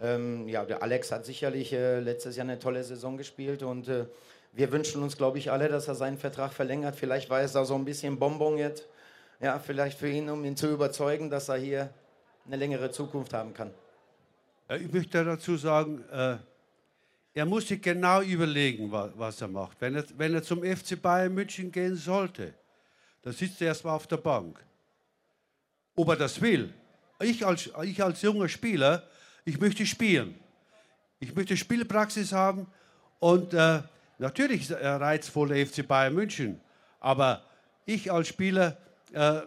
ähm, 0.00 0.48
ja, 0.48 0.64
der 0.64 0.82
Alex 0.82 1.12
hat 1.12 1.26
sicherlich 1.26 1.74
äh, 1.74 2.00
letztes 2.00 2.34
Jahr 2.36 2.46
eine 2.46 2.58
tolle 2.58 2.82
Saison 2.82 3.18
gespielt 3.18 3.62
und 3.62 3.88
äh, 3.88 4.06
wir 4.54 4.72
wünschen 4.72 5.02
uns, 5.02 5.18
glaube 5.18 5.36
ich, 5.36 5.50
alle, 5.50 5.68
dass 5.68 5.86
er 5.86 5.94
seinen 5.94 6.16
Vertrag 6.16 6.54
verlängert. 6.54 6.96
Vielleicht 6.96 7.28
war 7.28 7.42
es 7.42 7.52
da 7.52 7.66
so 7.66 7.74
ein 7.74 7.84
bisschen 7.84 8.18
Bonbon 8.18 8.56
jetzt. 8.56 8.88
Ja, 9.42 9.58
vielleicht 9.58 9.98
für 9.98 10.08
ihn, 10.08 10.30
um 10.30 10.42
ihn 10.46 10.56
zu 10.56 10.70
überzeugen, 10.70 11.28
dass 11.28 11.50
er 11.50 11.56
hier 11.56 11.90
eine 12.46 12.56
längere 12.56 12.90
Zukunft 12.90 13.34
haben 13.34 13.52
kann. 13.52 13.70
Ich 14.80 14.90
möchte 14.90 15.22
dazu 15.22 15.58
sagen, 15.58 16.02
äh 16.10 16.38
er 17.36 17.44
muss 17.44 17.68
sich 17.68 17.82
genau 17.82 18.22
überlegen, 18.22 18.90
was 18.90 19.42
er 19.42 19.48
macht. 19.48 19.78
Wenn 19.78 19.94
er, 19.94 20.04
wenn 20.16 20.32
er 20.32 20.42
zum 20.42 20.64
FC 20.64 21.00
Bayern 21.00 21.34
München 21.34 21.70
gehen 21.70 21.94
sollte, 21.94 22.54
dann 23.20 23.34
sitzt 23.34 23.60
er 23.60 23.68
erstmal 23.68 23.94
auf 23.94 24.06
der 24.06 24.16
Bank. 24.16 24.58
Ob 25.94 26.08
er 26.08 26.16
das 26.16 26.40
will. 26.40 26.72
Ich 27.20 27.44
als, 27.44 27.70
ich 27.82 28.02
als 28.02 28.22
junger 28.22 28.48
Spieler, 28.48 29.02
ich 29.44 29.60
möchte 29.60 29.84
spielen. 29.84 30.34
Ich 31.20 31.34
möchte 31.34 31.58
Spielpraxis 31.58 32.32
haben 32.32 32.66
und 33.18 33.52
äh, 33.52 33.82
natürlich 34.16 34.62
ist 34.62 34.70
er 34.70 34.98
reizvoll 34.98 35.48
der 35.48 35.66
FC 35.66 35.86
Bayern 35.86 36.14
München. 36.14 36.58
Aber 37.00 37.42
ich 37.84 38.10
als 38.10 38.28
Spieler, 38.28 38.78
äh, 39.12 39.40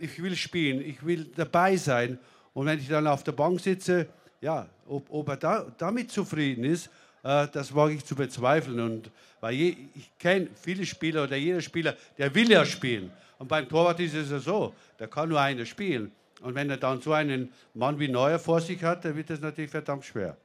ich 0.00 0.20
will 0.20 0.34
spielen, 0.34 0.80
ich 0.80 1.06
will 1.06 1.30
dabei 1.36 1.76
sein. 1.76 2.18
Und 2.54 2.66
wenn 2.66 2.80
ich 2.80 2.88
dann 2.88 3.06
auf 3.06 3.22
der 3.22 3.32
Bank 3.32 3.60
sitze, 3.60 4.08
ja, 4.40 4.68
ob, 4.88 5.08
ob 5.10 5.28
er 5.28 5.36
da, 5.36 5.72
damit 5.78 6.10
zufrieden 6.10 6.64
ist, 6.64 6.90
das 7.22 7.74
wage 7.74 7.94
ich 7.94 8.04
zu 8.04 8.14
bezweifeln. 8.14 8.80
Und 8.80 9.10
weil 9.40 9.54
je, 9.54 9.76
ich 9.94 10.10
kenne 10.18 10.48
viele 10.60 10.86
Spieler 10.86 11.24
oder 11.24 11.36
jeder 11.36 11.60
Spieler, 11.60 11.94
der 12.18 12.34
will 12.34 12.50
ja 12.50 12.64
spielen. 12.64 13.10
Und 13.38 13.48
beim 13.48 13.68
Torwart 13.68 14.00
ist 14.00 14.14
es 14.14 14.30
ja 14.30 14.38
so, 14.38 14.74
da 14.98 15.06
kann 15.06 15.28
nur 15.28 15.40
einer 15.40 15.64
spielen. 15.64 16.12
Und 16.40 16.54
wenn 16.54 16.70
er 16.70 16.76
dann 16.76 17.00
so 17.00 17.12
einen 17.12 17.52
Mann 17.74 17.98
wie 17.98 18.08
Neuer 18.08 18.38
vor 18.38 18.60
sich 18.60 18.82
hat, 18.82 19.04
dann 19.04 19.16
wird 19.16 19.30
das 19.30 19.40
natürlich 19.40 19.70
verdammt 19.70 20.04
schwer. 20.04 20.36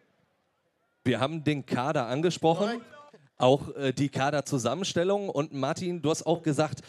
Wir 1.03 1.19
haben 1.19 1.43
den 1.43 1.65
Kader 1.65 2.07
angesprochen, 2.07 2.81
auch 3.37 3.75
äh, 3.75 3.91
die 3.91 4.09
Kaderzusammenstellung. 4.09 5.29
Und 5.29 5.53
Martin, 5.53 6.01
du 6.01 6.09
hast 6.09 6.25
auch 6.25 6.43
gesagt, 6.43 6.81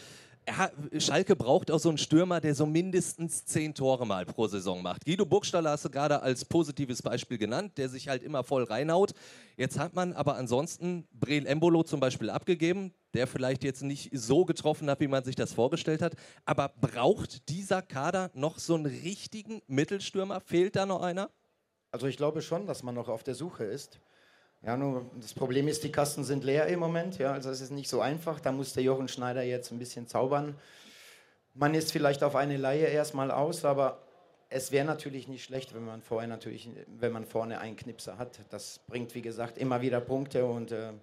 ja, 0.47 0.71
Schalke 0.99 1.35
braucht 1.35 1.71
auch 1.71 1.79
so 1.79 1.89
einen 1.89 1.97
Stürmer, 1.97 2.41
der 2.41 2.55
so 2.55 2.65
mindestens 2.65 3.45
zehn 3.45 3.73
Tore 3.73 4.05
mal 4.05 4.25
pro 4.25 4.47
Saison 4.47 4.81
macht. 4.81 5.05
Guido 5.05 5.25
Burgstaller 5.25 5.71
hast 5.71 5.85
du 5.85 5.89
gerade 5.89 6.21
als 6.21 6.45
positives 6.45 7.01
Beispiel 7.01 7.37
genannt, 7.37 7.77
der 7.77 7.89
sich 7.89 8.07
halt 8.07 8.23
immer 8.23 8.43
voll 8.43 8.63
reinhaut. 8.63 9.13
Jetzt 9.57 9.79
hat 9.79 9.93
man 9.93 10.13
aber 10.13 10.35
ansonsten 10.35 11.07
Breel 11.11 11.45
Embolo 11.45 11.83
zum 11.83 11.99
Beispiel 11.99 12.29
abgegeben, 12.29 12.93
der 13.13 13.27
vielleicht 13.27 13.63
jetzt 13.63 13.83
nicht 13.83 14.09
so 14.13 14.45
getroffen 14.45 14.89
hat, 14.89 14.99
wie 14.99 15.07
man 15.07 15.23
sich 15.23 15.35
das 15.35 15.53
vorgestellt 15.53 16.01
hat. 16.01 16.15
Aber 16.45 16.69
braucht 16.69 17.49
dieser 17.49 17.81
Kader 17.81 18.31
noch 18.33 18.59
so 18.59 18.75
einen 18.75 18.85
richtigen 18.85 19.61
Mittelstürmer? 19.67 20.41
Fehlt 20.41 20.75
da 20.75 20.85
noch 20.85 21.01
einer? 21.01 21.29
Also 21.91 22.07
ich 22.07 22.17
glaube 22.17 22.41
schon, 22.41 22.65
dass 22.65 22.83
man 22.83 22.95
noch 22.95 23.07
auf 23.07 23.23
der 23.23 23.35
Suche 23.35 23.65
ist. 23.65 23.99
Ja, 24.65 24.77
nur 24.77 25.05
das 25.19 25.33
Problem 25.33 25.67
ist, 25.67 25.83
die 25.83 25.91
Kasten 25.91 26.23
sind 26.23 26.45
leer 26.45 26.67
im 26.67 26.79
Moment. 26.79 27.17
Ja, 27.17 27.33
also 27.33 27.49
es 27.49 27.59
ist 27.59 27.71
nicht 27.71 27.89
so 27.89 27.99
einfach. 27.99 28.39
Da 28.39 28.53
muss 28.53 28.71
der 28.73 28.83
Jochen 28.83 29.09
Schneider 29.09 29.43
jetzt 29.43 29.71
ein 29.71 29.79
bisschen 29.79 30.07
zaubern. 30.07 30.55
Man 31.53 31.75
ist 31.75 31.91
vielleicht 31.91 32.23
auf 32.23 32.35
eine 32.35 32.55
Laie 32.55 32.85
erstmal 32.85 33.29
aus, 33.29 33.65
aber 33.65 33.99
es 34.49 34.71
wäre 34.71 34.85
natürlich 34.85 35.27
nicht 35.27 35.43
schlecht, 35.43 35.75
wenn 35.75 35.83
man 35.83 36.01
vorher 36.01 36.29
natürlich, 36.29 36.69
wenn 36.87 37.11
man 37.11 37.25
vorne 37.25 37.59
einen 37.59 37.75
Knipser 37.75 38.17
hat. 38.17 38.39
Das 38.51 38.79
bringt, 38.87 39.13
wie 39.15 39.21
gesagt, 39.21 39.57
immer 39.57 39.81
wieder 39.81 39.99
Punkte 39.99 40.45
und 40.45 40.71
äh, 40.71 40.93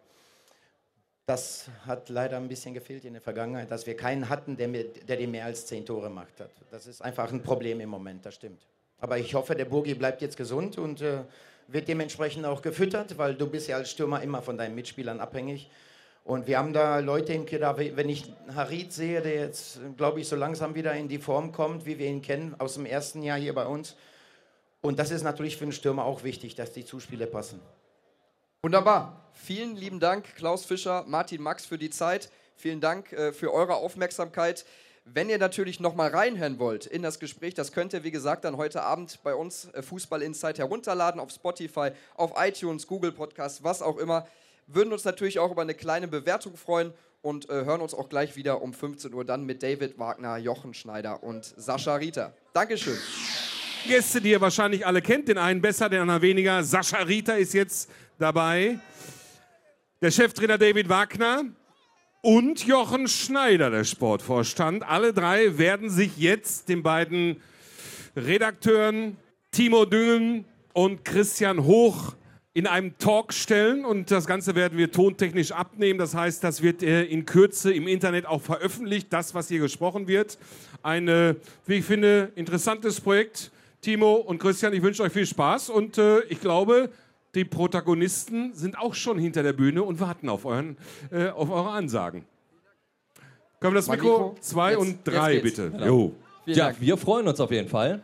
das 1.26 1.68
hat 1.86 2.08
leider 2.08 2.38
ein 2.38 2.48
bisschen 2.48 2.74
gefehlt 2.74 3.04
in 3.04 3.12
der 3.12 3.22
Vergangenheit, 3.22 3.70
dass 3.70 3.86
wir 3.86 3.96
keinen 3.96 4.28
hatten, 4.28 4.56
der, 4.56 4.68
mir, 4.68 4.84
der 4.84 5.16
dir 5.16 5.28
mehr 5.28 5.44
als 5.44 5.66
zehn 5.66 5.84
Tore 5.84 6.08
gemacht 6.08 6.40
hat. 6.40 6.50
Das 6.70 6.86
ist 6.86 7.02
einfach 7.02 7.30
ein 7.30 7.42
Problem 7.42 7.80
im 7.80 7.90
Moment, 7.90 8.24
das 8.24 8.36
stimmt. 8.36 8.66
Aber 8.98 9.18
ich 9.18 9.34
hoffe, 9.34 9.54
der 9.54 9.66
Burgi 9.66 9.94
bleibt 9.94 10.22
jetzt 10.22 10.36
gesund 10.36 10.78
und 10.78 11.02
äh, 11.02 11.24
wird 11.72 11.88
dementsprechend 11.88 12.44
auch 12.46 12.62
gefüttert, 12.62 13.18
weil 13.18 13.34
du 13.34 13.46
bist 13.46 13.68
ja 13.68 13.76
als 13.76 13.90
Stürmer 13.90 14.22
immer 14.22 14.42
von 14.42 14.58
deinen 14.58 14.74
Mitspielern 14.74 15.20
abhängig. 15.20 15.70
Und 16.24 16.46
wir 16.46 16.58
haben 16.58 16.72
da 16.72 16.98
Leute 16.98 17.32
im 17.32 17.46
Kader, 17.46 17.76
wenn 17.78 18.08
ich 18.08 18.32
Harit 18.54 18.92
sehe, 18.92 19.22
der 19.22 19.34
jetzt, 19.34 19.80
glaube 19.96 20.20
ich, 20.20 20.28
so 20.28 20.36
langsam 20.36 20.74
wieder 20.74 20.94
in 20.94 21.08
die 21.08 21.18
Form 21.18 21.50
kommt, 21.52 21.86
wie 21.86 21.98
wir 21.98 22.06
ihn 22.06 22.22
kennen, 22.22 22.54
aus 22.58 22.74
dem 22.74 22.86
ersten 22.86 23.22
Jahr 23.22 23.38
hier 23.38 23.54
bei 23.54 23.66
uns. 23.66 23.96
Und 24.82 24.98
das 24.98 25.10
ist 25.10 25.22
natürlich 25.22 25.56
für 25.56 25.64
einen 25.64 25.72
Stürmer 25.72 26.04
auch 26.04 26.22
wichtig, 26.22 26.54
dass 26.54 26.72
die 26.72 26.84
Zuspiele 26.84 27.26
passen. 27.26 27.60
Wunderbar. 28.62 29.30
Vielen 29.32 29.76
lieben 29.76 30.00
Dank, 30.00 30.36
Klaus 30.36 30.64
Fischer, 30.64 31.04
Martin 31.06 31.42
Max, 31.42 31.64
für 31.64 31.78
die 31.78 31.90
Zeit. 31.90 32.30
Vielen 32.56 32.80
Dank 32.80 33.12
äh, 33.12 33.32
für 33.32 33.52
eure 33.52 33.76
Aufmerksamkeit. 33.76 34.66
Wenn 35.04 35.30
ihr 35.30 35.38
natürlich 35.38 35.80
noch 35.80 35.94
mal 35.94 36.10
reinhören 36.10 36.58
wollt 36.58 36.86
in 36.86 37.02
das 37.02 37.18
Gespräch, 37.18 37.54
das 37.54 37.72
könnt 37.72 37.92
ihr, 37.92 38.04
wie 38.04 38.10
gesagt, 38.10 38.44
dann 38.44 38.56
heute 38.56 38.82
Abend 38.82 39.18
bei 39.22 39.34
uns 39.34 39.66
äh, 39.72 39.82
Fußball 39.82 40.22
Insight 40.22 40.58
herunterladen 40.58 41.20
auf 41.20 41.30
Spotify, 41.30 41.90
auf 42.14 42.32
iTunes, 42.36 42.86
Google 42.86 43.12
Podcast, 43.12 43.64
was 43.64 43.82
auch 43.82 43.98
immer. 43.98 44.26
Würden 44.66 44.92
uns 44.92 45.04
natürlich 45.04 45.38
auch 45.38 45.50
über 45.50 45.62
eine 45.62 45.74
kleine 45.74 46.06
Bewertung 46.06 46.56
freuen 46.56 46.92
und 47.22 47.48
äh, 47.50 47.64
hören 47.64 47.80
uns 47.80 47.94
auch 47.94 48.08
gleich 48.08 48.36
wieder 48.36 48.62
um 48.62 48.72
15 48.72 49.12
Uhr 49.12 49.24
dann 49.24 49.44
mit 49.44 49.62
David 49.62 49.98
Wagner, 49.98 50.36
Jochen 50.36 50.74
Schneider 50.74 51.22
und 51.22 51.44
Sascha 51.44 51.96
Rieter. 51.96 52.34
Dankeschön. 52.52 52.98
Gäste, 53.86 54.20
die 54.20 54.30
ihr 54.30 54.40
wahrscheinlich 54.40 54.86
alle 54.86 55.00
kennt. 55.02 55.28
Den 55.28 55.38
einen 55.38 55.60
besser, 55.60 55.88
den 55.88 56.00
anderen 56.00 56.22
weniger. 56.22 56.62
Sascha 56.62 56.98
Rita 56.98 57.34
ist 57.34 57.54
jetzt 57.54 57.90
dabei. 58.18 58.78
Der 60.02 60.10
Cheftrainer 60.10 60.58
David 60.58 60.88
Wagner 60.88 61.44
und 62.22 62.66
Jochen 62.66 63.08
Schneider, 63.08 63.70
der 63.70 63.84
Sportvorstand. 63.84 64.82
Alle 64.86 65.12
drei 65.12 65.58
werden 65.58 65.88
sich 65.88 66.16
jetzt 66.18 66.68
den 66.68 66.82
beiden 66.82 67.40
Redakteuren 68.16 69.16
Timo 69.50 69.84
Düngen 69.84 70.44
und 70.72 71.04
Christian 71.04 71.64
Hoch 71.64 72.14
in 72.52 72.66
einem 72.66 72.98
Talk 72.98 73.32
stellen 73.32 73.84
und 73.84 74.10
das 74.10 74.26
Ganze 74.26 74.54
werden 74.54 74.76
wir 74.76 74.90
tontechnisch 74.90 75.52
abnehmen. 75.52 75.98
Das 75.98 76.14
heißt, 76.14 76.42
das 76.42 76.62
wird 76.62 76.82
äh, 76.82 77.04
in 77.04 77.24
Kürze 77.24 77.72
im 77.72 77.86
Internet 77.86 78.26
auch 78.26 78.42
veröffentlicht, 78.42 79.12
das, 79.12 79.34
was 79.34 79.48
hier 79.48 79.60
gesprochen 79.60 80.08
wird. 80.08 80.36
Ein, 80.82 81.08
äh, 81.08 81.36
wie 81.66 81.76
ich 81.76 81.84
finde, 81.84 82.32
interessantes 82.34 83.00
Projekt. 83.00 83.50
Timo 83.80 84.16
und 84.16 84.38
Christian, 84.38 84.74
ich 84.74 84.82
wünsche 84.82 85.02
euch 85.02 85.12
viel 85.12 85.24
Spaß 85.24 85.70
und 85.70 85.96
äh, 85.96 86.20
ich 86.24 86.40
glaube, 86.40 86.90
die 87.34 87.44
Protagonisten 87.44 88.52
sind 88.54 88.78
auch 88.78 88.94
schon 88.94 89.18
hinter 89.18 89.42
der 89.42 89.52
Bühne 89.52 89.82
und 89.82 90.00
warten 90.00 90.28
auf, 90.28 90.44
euren, 90.44 90.76
äh, 91.10 91.28
auf 91.28 91.50
eure 91.50 91.70
Ansagen. 91.70 92.24
Können 93.60 93.74
wir 93.74 93.78
das 93.78 93.88
Mikro 93.88 94.36
2 94.40 94.78
und 94.78 94.98
3 95.04 95.40
bitte? 95.40 95.70
Genau. 95.70 95.86
Jo. 95.86 96.14
Ja, 96.46 96.72
wir 96.80 96.96
freuen 96.96 97.28
uns 97.28 97.38
auf 97.40 97.50
jeden 97.50 97.68
Fall. 97.68 98.02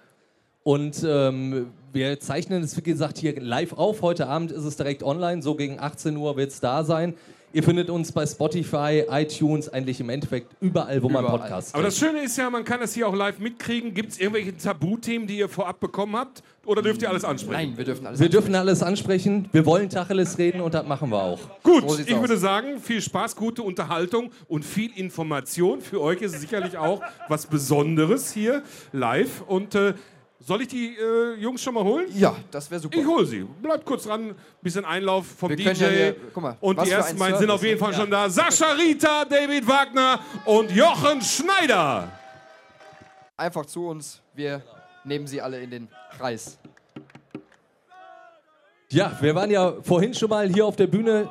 Und 0.62 1.04
ähm, 1.06 1.68
wir 1.92 2.20
zeichnen 2.20 2.62
es, 2.62 2.76
wie 2.76 2.82
gesagt, 2.82 3.18
hier 3.18 3.40
live 3.40 3.72
auf. 3.72 4.02
Heute 4.02 4.26
Abend 4.26 4.52
ist 4.52 4.64
es 4.64 4.76
direkt 4.76 5.02
online. 5.02 5.40
So 5.40 5.54
gegen 5.54 5.80
18 5.80 6.16
Uhr 6.16 6.36
wird 6.36 6.50
es 6.50 6.60
da 6.60 6.84
sein. 6.84 7.14
Ihr 7.56 7.62
findet 7.62 7.88
uns 7.88 8.12
bei 8.12 8.26
Spotify, 8.26 9.04
iTunes, 9.08 9.70
eigentlich 9.70 9.98
im 9.98 10.10
Endeffekt 10.10 10.52
überall, 10.60 11.02
wo 11.02 11.08
man 11.08 11.24
Podcasts 11.24 11.72
Aber 11.72 11.84
das 11.84 11.96
Schöne 11.96 12.22
ist 12.22 12.36
ja, 12.36 12.50
man 12.50 12.64
kann 12.64 12.80
das 12.80 12.92
hier 12.92 13.08
auch 13.08 13.16
live 13.16 13.38
mitkriegen. 13.38 13.94
Gibt 13.94 14.12
es 14.12 14.18
irgendwelche 14.18 14.54
Tabuthemen, 14.54 15.26
die 15.26 15.38
ihr 15.38 15.48
vorab 15.48 15.80
bekommen 15.80 16.16
habt? 16.16 16.42
Oder 16.66 16.82
dürft 16.82 17.00
ihr 17.00 17.08
alles 17.08 17.24
ansprechen? 17.24 17.70
Nein, 17.70 17.78
wir 17.78 17.86
dürfen 17.86 18.06
alles 18.06 18.20
Wir 18.20 18.28
dürfen 18.28 18.54
alles 18.54 18.82
ansprechen. 18.82 19.48
Wir 19.52 19.64
wollen 19.64 19.88
Tacheles 19.88 20.36
reden 20.36 20.60
und 20.60 20.74
das 20.74 20.86
machen 20.86 21.10
wir 21.10 21.22
auch. 21.22 21.38
Gut, 21.62 21.88
So 21.88 21.98
ich 21.98 22.14
aus. 22.14 22.20
würde 22.20 22.36
sagen, 22.36 22.78
viel 22.78 23.00
Spaß, 23.00 23.34
gute 23.36 23.62
Unterhaltung 23.62 24.32
und 24.48 24.62
viel 24.62 24.90
Information. 24.94 25.80
Für 25.80 26.02
euch 26.02 26.20
ist 26.20 26.34
es 26.34 26.42
sicherlich 26.42 26.76
auch 26.76 27.00
was 27.30 27.46
Besonderes 27.46 28.32
hier 28.32 28.64
live. 28.92 29.40
Und 29.46 29.74
äh, 29.74 29.94
soll 30.40 30.62
ich 30.62 30.68
die 30.68 30.96
äh, 30.96 31.34
Jungs 31.40 31.62
schon 31.62 31.74
mal 31.74 31.82
holen? 31.84 32.06
Ja, 32.14 32.36
das 32.50 32.70
wäre 32.70 32.80
super. 32.80 32.98
Ich 32.98 33.06
hole 33.06 33.26
sie. 33.26 33.40
Bleibt 33.62 33.84
kurz 33.84 34.04
dran. 34.04 34.34
Bisschen 34.62 34.84
Einlauf 34.84 35.26
vom 35.26 35.48
Wir 35.48 35.56
DJ. 35.56 35.64
können 35.64 35.80
ja 35.80 35.88
hier- 35.88 36.16
guck 36.32 36.42
mal, 36.42 36.56
und 36.60 36.80
die 36.84 36.90
ersten 36.90 37.18
beiden 37.18 37.38
sind 37.38 37.50
auf 37.50 37.62
jeden 37.62 37.78
ne? 37.80 37.84
Fall 37.86 37.94
schon 37.94 38.10
da. 38.10 38.28
Sascha 38.28 38.72
Rita, 38.72 39.24
David 39.24 39.66
Wagner 39.66 40.20
und 40.44 40.70
Jochen 40.70 41.20
Schneider. 41.22 42.10
Einfach 43.36 43.66
zu 43.66 43.88
uns. 43.88 44.20
Wir 44.34 44.62
nehmen 45.04 45.26
sie 45.26 45.40
alle 45.40 45.60
in 45.60 45.70
den 45.70 45.88
Kreis. 46.16 46.58
Ja, 48.88 49.16
wir 49.20 49.34
waren 49.34 49.50
ja 49.50 49.74
vorhin 49.82 50.14
schon 50.14 50.30
mal 50.30 50.48
hier 50.48 50.64
auf 50.64 50.76
der 50.76 50.86
Bühne. 50.86 51.28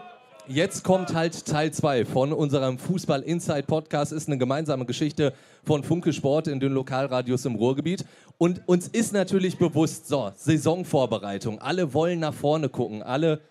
Jetzt 0.48 0.84
kommt 0.84 1.16
halt 1.16 1.48
Teil 1.48 1.72
2 1.74 2.06
von 2.06 2.32
unserem 2.32 2.78
Fußball 2.78 3.24
Inside 3.24 3.64
Podcast. 3.64 4.12
Ist 4.12 4.28
eine 4.28 4.38
gemeinsame 4.38 4.86
Geschichte 4.86 5.34
von 5.64 5.84
Funke 5.84 6.14
Sport 6.14 6.48
in 6.48 6.60
den 6.60 6.72
Lokalradios 6.72 7.46
im 7.46 7.56
Ruhrgebiet. 7.56 8.06
Und 8.38 8.62
uns 8.68 8.88
ist 8.88 9.12
natürlich 9.12 9.58
bewusst, 9.58 10.08
so, 10.08 10.32
Saisonvorbereitung. 10.36 11.60
Alle 11.60 11.96
wollen 11.96 12.20
nach 12.20 12.36
vorne 12.36 12.70
gucken. 12.70 13.02
Alle 13.02 13.42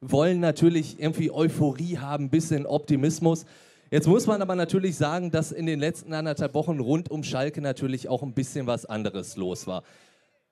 wollen 0.00 0.38
natürlich 0.38 1.00
irgendwie 1.00 1.32
Euphorie 1.32 1.98
haben, 1.98 2.30
bisschen 2.30 2.66
Optimismus. 2.66 3.46
Jetzt 3.90 4.06
muss 4.06 4.28
man 4.28 4.40
aber 4.40 4.54
natürlich 4.54 4.96
sagen, 4.96 5.32
dass 5.32 5.50
in 5.50 5.66
den 5.66 5.80
letzten 5.80 6.12
anderthalb 6.12 6.54
Wochen 6.54 6.78
rund 6.78 7.10
um 7.10 7.24
Schalke 7.24 7.62
natürlich 7.62 8.08
auch 8.08 8.22
ein 8.22 8.32
bisschen 8.32 8.68
was 8.68 8.86
anderes 8.86 9.36
los 9.36 9.66
war. 9.66 9.82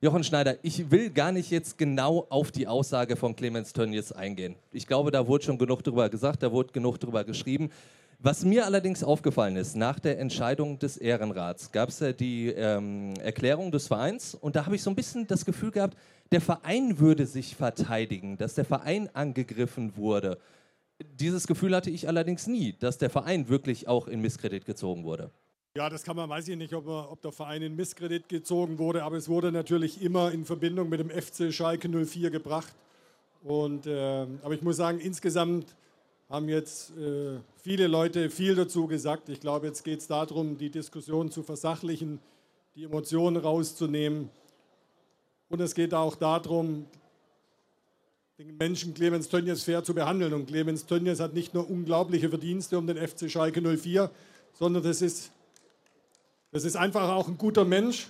Jochen 0.05 0.25
Schneider, 0.25 0.57
ich 0.63 0.91
will 0.91 1.11
gar 1.11 1.31
nicht 1.31 1.53
jetzt 1.53 1.79
genau 1.79 2.27
auf 2.29 2.51
die 2.51 2.67
Aussage 2.67 3.15
von 3.15 3.37
Clemens 3.37 3.73
Tönnies 3.73 4.11
eingehen. 4.11 4.57
Ich 4.73 4.89
glaube, 4.89 5.13
da 5.13 5.29
wurde 5.29 5.45
schon 5.45 5.59
genug 5.59 5.85
drüber 5.85 6.09
gesagt, 6.09 6.43
da 6.43 6.51
wurde 6.51 6.73
genug 6.73 6.99
drüber 6.99 7.23
geschrieben. 7.23 7.71
Was 8.19 8.45
mir 8.45 8.67
allerdings 8.67 9.05
aufgefallen 9.05 9.55
ist, 9.55 9.77
nach 9.77 10.01
der 10.01 10.19
Entscheidung 10.19 10.81
des 10.81 10.97
Ehrenrats 10.97 11.71
gab 11.71 11.91
es 11.91 12.01
ja 12.01 12.13
die 12.13 12.49
ähm, 12.49 13.15
Erklärung 13.21 13.71
des 13.71 13.87
Vereins 13.87 14.35
und 14.35 14.57
da 14.57 14.67
habe 14.67 14.75
ich 14.75 14.83
so 14.83 14.91
ein 14.91 14.97
bisschen 14.97 15.29
das 15.29 15.45
Gefühl 15.45 15.71
gehabt, 15.71 15.97
der 16.33 16.41
Verein 16.41 16.99
würde 16.99 17.25
sich 17.25 17.55
verteidigen, 17.55 18.37
dass 18.39 18.55
der 18.57 18.65
Verein 18.65 19.09
angegriffen 19.15 19.97
wurde. 19.97 20.39
Dieses 21.15 21.47
Gefühl 21.47 21.77
hatte 21.77 21.91
ich 21.91 22.09
allerdings 22.09 22.49
nie, 22.49 22.73
dass 22.73 22.99
der 22.99 23.09
Verein 23.09 23.49
wirklich 23.49 23.87
auch 23.87 24.09
in 24.09 24.21
Misskredit 24.21 24.65
gezogen 24.65 25.05
wurde. 25.05 25.31
Ja, 25.75 25.89
das 25.89 26.03
kann 26.03 26.17
man, 26.17 26.29
weiß 26.29 26.49
ich 26.49 26.57
nicht, 26.59 26.75
ob, 26.75 26.87
ob 26.87 27.23
der 27.23 27.33
Verein 27.33 27.63
in 27.63 27.75
Misskredit 27.75 28.29
gezogen 28.29 28.79
wurde, 28.79 29.05
aber 29.05 29.17
es 29.17 29.27
wurde 29.31 29.51
natürlich 29.51 30.03
immer 30.03 30.31
in 30.31 30.45
Verbindung 30.45 30.91
mit 30.91 31.01
dem 31.01 31.09
FC 31.09 31.51
Schalke 31.51 31.89
04 31.89 32.31
gebracht. 32.31 32.75
Und, 33.43 33.87
äh, 33.87 34.27
aber 34.43 34.53
ich 34.53 34.61
muss 34.61 34.77
sagen, 34.77 35.01
insgesamt 35.01 35.75
haben 36.29 36.51
jetzt 36.51 36.91
äh, 36.99 37.39
viele 37.57 37.87
Leute 37.87 38.29
viel 38.29 38.55
dazu 38.55 38.87
gesagt. 38.87 39.31
Ich 39.31 39.41
glaube, 39.41 39.67
jetzt 39.67 39.83
geht 39.83 40.01
es 40.01 40.07
darum, 40.07 40.59
die 40.59 40.69
Diskussion 40.69 41.31
zu 41.31 41.43
versachlichen, 41.43 42.19
die 42.77 42.85
Emotionen 42.85 43.39
rauszunehmen. 43.39 44.29
Und 45.49 45.63
es 45.63 45.75
geht 45.75 45.95
auch 45.95 46.17
darum, 46.17 46.85
den 48.39 48.59
Menschen 48.59 48.93
Clemens 48.93 49.31
Tönnies 49.31 49.63
fair 49.65 49.83
zu 49.83 49.95
behandeln. 49.95 50.35
Und 50.35 50.49
Clemens 50.49 50.85
Tönnies 50.85 51.19
hat 51.19 51.33
nicht 51.33 51.55
nur 51.55 51.71
unglaubliche 51.71 52.29
Verdienste 52.29 52.77
um 52.77 52.87
den 52.87 52.99
FC 52.99 53.31
Schalke 53.31 53.63
04, 53.63 54.11
sondern 54.53 54.83
das 54.83 55.01
ist 55.01 55.33
das 56.53 56.65
ist 56.65 56.77
einfach 56.77 57.11
auch 57.11 57.29
ein 57.29 57.39
guter 57.39 57.65
Mensch. 57.65 58.09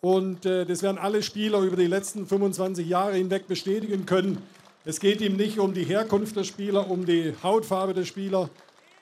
Und 0.00 0.46
äh, 0.46 0.64
das 0.64 0.82
werden 0.82 0.98
alle 0.98 1.22
Spieler 1.22 1.60
über 1.60 1.76
die 1.76 1.86
letzten 1.86 2.26
25 2.26 2.88
Jahre 2.88 3.14
hinweg 3.14 3.46
bestätigen 3.46 4.06
können. 4.06 4.38
Es 4.84 4.98
geht 4.98 5.20
ihm 5.20 5.36
nicht 5.36 5.58
um 5.58 5.74
die 5.74 5.84
Herkunft 5.84 6.36
der 6.36 6.44
Spieler, 6.44 6.90
um 6.90 7.04
die 7.04 7.34
Hautfarbe 7.42 7.92
der 7.92 8.04
Spieler, 8.04 8.48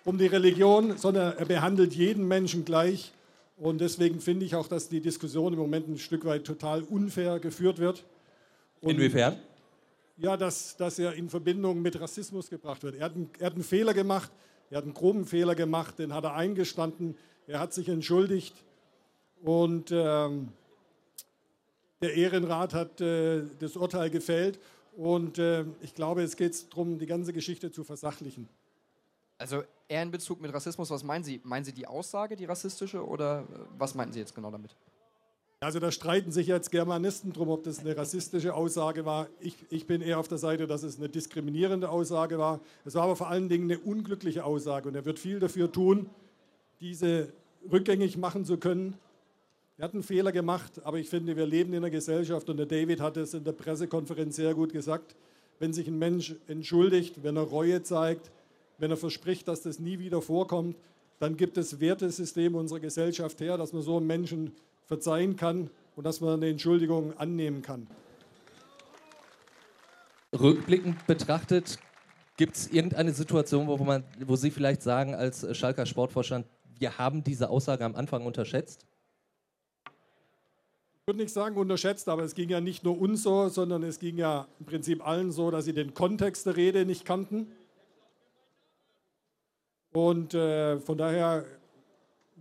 um 0.05 0.19
die 0.19 0.27
Religion, 0.27 0.97
sondern 0.97 1.37
er 1.37 1.45
behandelt 1.45 1.95
jeden 1.95 2.27
Menschen 2.27 2.65
gleich. 2.65 3.13
Und 3.57 3.81
deswegen 3.81 4.21
finde 4.21 4.45
ich 4.45 4.55
auch, 4.55 4.67
dass 4.67 4.89
die 4.89 5.01
Diskussion 5.01 5.53
im 5.53 5.59
Moment 5.59 5.89
ein 5.89 5.99
Stück 5.99 6.25
weit 6.25 6.45
total 6.45 6.83
unfair 6.83 7.39
geführt 7.39 7.79
wird. 7.79 8.05
Und 8.81 8.91
Inwiefern? 8.91 9.37
ja, 10.19 10.37
dass, 10.37 10.77
dass 10.77 10.99
er 10.99 11.15
in 11.15 11.29
Verbindung 11.29 11.81
mit 11.81 12.01
Rassismus 12.01 12.51
gebracht 12.51 12.83
wird. 12.83 12.97
Er 12.97 13.07
hat, 13.07 13.15
einen, 13.15 13.31
er 13.39 13.47
hat 13.47 13.55
einen 13.55 13.65
Fehler 13.65 13.95
gemacht, 13.95 14.31
er 14.71 14.79
hat 14.79 14.85
einen 14.85 14.95
groben 14.95 15.25
Fehler 15.25 15.55
gemacht, 15.55 15.99
den 15.99 16.13
hat 16.13 16.25
er 16.25 16.35
eingestanden, 16.35 17.17
er 17.49 17.61
hat 17.61 17.73
sich 17.73 17.89
entschuldigt 17.89 18.55
und 19.43 19.91
ähm, 19.91 20.49
der 22.01 22.15
Ehrenrat 22.15 22.75
hat 22.75 23.01
äh, 23.01 23.43
das 23.59 23.77
Urteil 23.77 24.11
gefällt. 24.11 24.61
Und 24.97 25.39
äh, 25.39 25.65
ich 25.81 25.95
glaube, 25.95 26.23
es 26.23 26.37
geht 26.37 26.71
darum, 26.73 26.99
die 26.99 27.07
ganze 27.07 27.33
Geschichte 27.33 27.71
zu 27.71 27.85
versachlichen. 27.85 28.49
Also 29.39 29.63
eher 29.87 30.03
in 30.03 30.11
Bezug 30.11 30.41
mit 30.41 30.53
Rassismus, 30.53 30.91
was 30.91 31.05
meinen 31.05 31.25
Sie? 31.25 31.41
Meinen 31.45 31.65
Sie 31.65 31.73
die 31.73 31.87
Aussage, 31.87 32.37
die 32.37 32.45
rassistische, 32.45 33.07
oder 33.07 33.41
äh, 33.41 33.59
was 33.79 33.95
meinten 33.95 34.13
Sie 34.13 34.19
jetzt 34.19 34.35
genau 34.35 34.51
damit? 34.51 34.77
Also 35.61 35.81
da 35.81 35.91
streiten 35.91 36.31
sich 36.31 36.47
jetzt 36.47 36.71
Germanisten 36.71 37.33
drum, 37.33 37.49
ob 37.49 37.65
das 37.65 37.81
eine 37.81 37.97
rassistische 37.97 38.55
Aussage 38.55 39.05
war. 39.05 39.29
Ich, 39.41 39.57
ich 39.71 39.87
bin 39.87 40.03
eher 40.03 40.21
auf 40.21 40.29
der 40.29 40.39
Seite, 40.39 40.69
dass 40.69 40.83
es 40.85 40.99
eine 40.99 41.09
diskriminierende 41.09 41.89
Aussage 41.89 42.39
war. 42.39 42.61
Es 42.85 42.95
war 42.95 43.05
aber 43.05 43.17
vor 43.17 43.29
allen 43.29 43.49
Dingen 43.49 43.71
eine 43.71 43.81
unglückliche 43.81 44.45
Aussage 44.45 44.89
und 44.89 44.95
er 44.95 45.05
wird 45.05 45.19
viel 45.19 45.41
dafür 45.41 45.73
tun, 45.73 46.11
diese 46.81 47.33
rückgängig 47.71 48.17
machen 48.17 48.45
zu 48.45 48.57
können. 48.57 48.95
Er 49.77 49.85
hat 49.85 49.95
einen 49.95 50.03
Fehler 50.03 50.33
gemacht, 50.33 50.81
aber 50.85 50.99
ich 50.99 51.09
finde, 51.09 51.37
wir 51.37 51.47
leben 51.47 51.73
in 51.73 51.79
einer 51.79 51.91
Gesellschaft 51.91 52.49
und 52.49 52.57
der 52.57 52.67
David 52.67 53.01
hat 53.01 53.17
es 53.17 53.35
in 53.35 53.45
der 53.45 53.53
Pressekonferenz 53.53 54.37
sehr 54.37 54.55
gut 54.55 54.73
gesagt. 54.73 55.15
Wenn 55.61 55.73
sich 55.73 55.89
ein 55.89 55.99
Mensch 55.99 56.35
entschuldigt, 56.47 57.23
wenn 57.23 57.37
er 57.37 57.43
Reue 57.43 57.83
zeigt, 57.83 58.31
wenn 58.79 58.91
er 58.91 58.97
verspricht, 58.97 59.49
dass 59.49 59.63
das 59.63 59.79
nie 59.79 59.99
wieder 59.99 60.23
vorkommt, 60.23 60.77
dann 61.19 61.37
gibt 61.37 61.59
es 61.59 61.81
Wertesystem 61.81 62.55
unserer 62.55 62.81
Gesellschaft 62.81 63.41
her, 63.41 63.57
dass 63.57 63.73
man 63.73 63.83
so 63.83 63.97
einem 63.97 64.07
Menschen 64.07 64.53
verzeihen 64.87 65.37
kann 65.37 65.71
und 65.97 66.05
dass 66.05 66.21
man 66.21 66.35
eine 66.35 66.49
Entschuldigung 66.49 67.17
annehmen 67.19 67.63
kann. 67.63 67.89
Rückblickend 70.33 71.07
betrachtet, 71.07 71.79
gibt 72.37 72.57
es 72.57 72.69
irgendeine 72.69 73.13
Situation, 73.13 73.67
wo, 73.67 73.77
man, 73.79 74.05
wo 74.25 74.37
Sie 74.37 74.51
vielleicht 74.51 74.83
sagen, 74.83 75.15
als 75.15 75.45
Schalker 75.57 75.87
Sportvorstand, 75.87 76.47
wir 76.79 76.99
haben 76.99 77.25
diese 77.25 77.51
Aussage 77.51 77.85
am 77.85 77.95
Anfang 77.95 78.25
unterschätzt? 78.25 78.87
Ich 79.87 81.07
würde 81.07 81.21
nicht 81.21 81.33
sagen 81.33 81.57
unterschätzt, 81.57 82.09
aber 82.09 82.23
es 82.23 82.35
ging 82.35 82.51
ja 82.51 82.61
nicht 82.61 82.85
nur 82.85 83.01
uns 83.01 83.23
so, 83.23 83.49
sondern 83.49 83.83
es 83.83 83.99
ging 83.99 84.19
ja 84.19 84.47
im 84.61 84.67
Prinzip 84.67 85.07
allen 85.07 85.33
so, 85.33 85.51
dass 85.51 85.65
sie 85.65 85.73
den 85.73 85.95
Kontext 85.95 86.45
der 86.47 86.57
Rede 86.57 86.85
nicht 86.85 87.05
kannten. 87.05 87.51
Und 89.93 90.35
äh, 90.35 90.79
von 90.81 90.99
daher, 90.99 91.45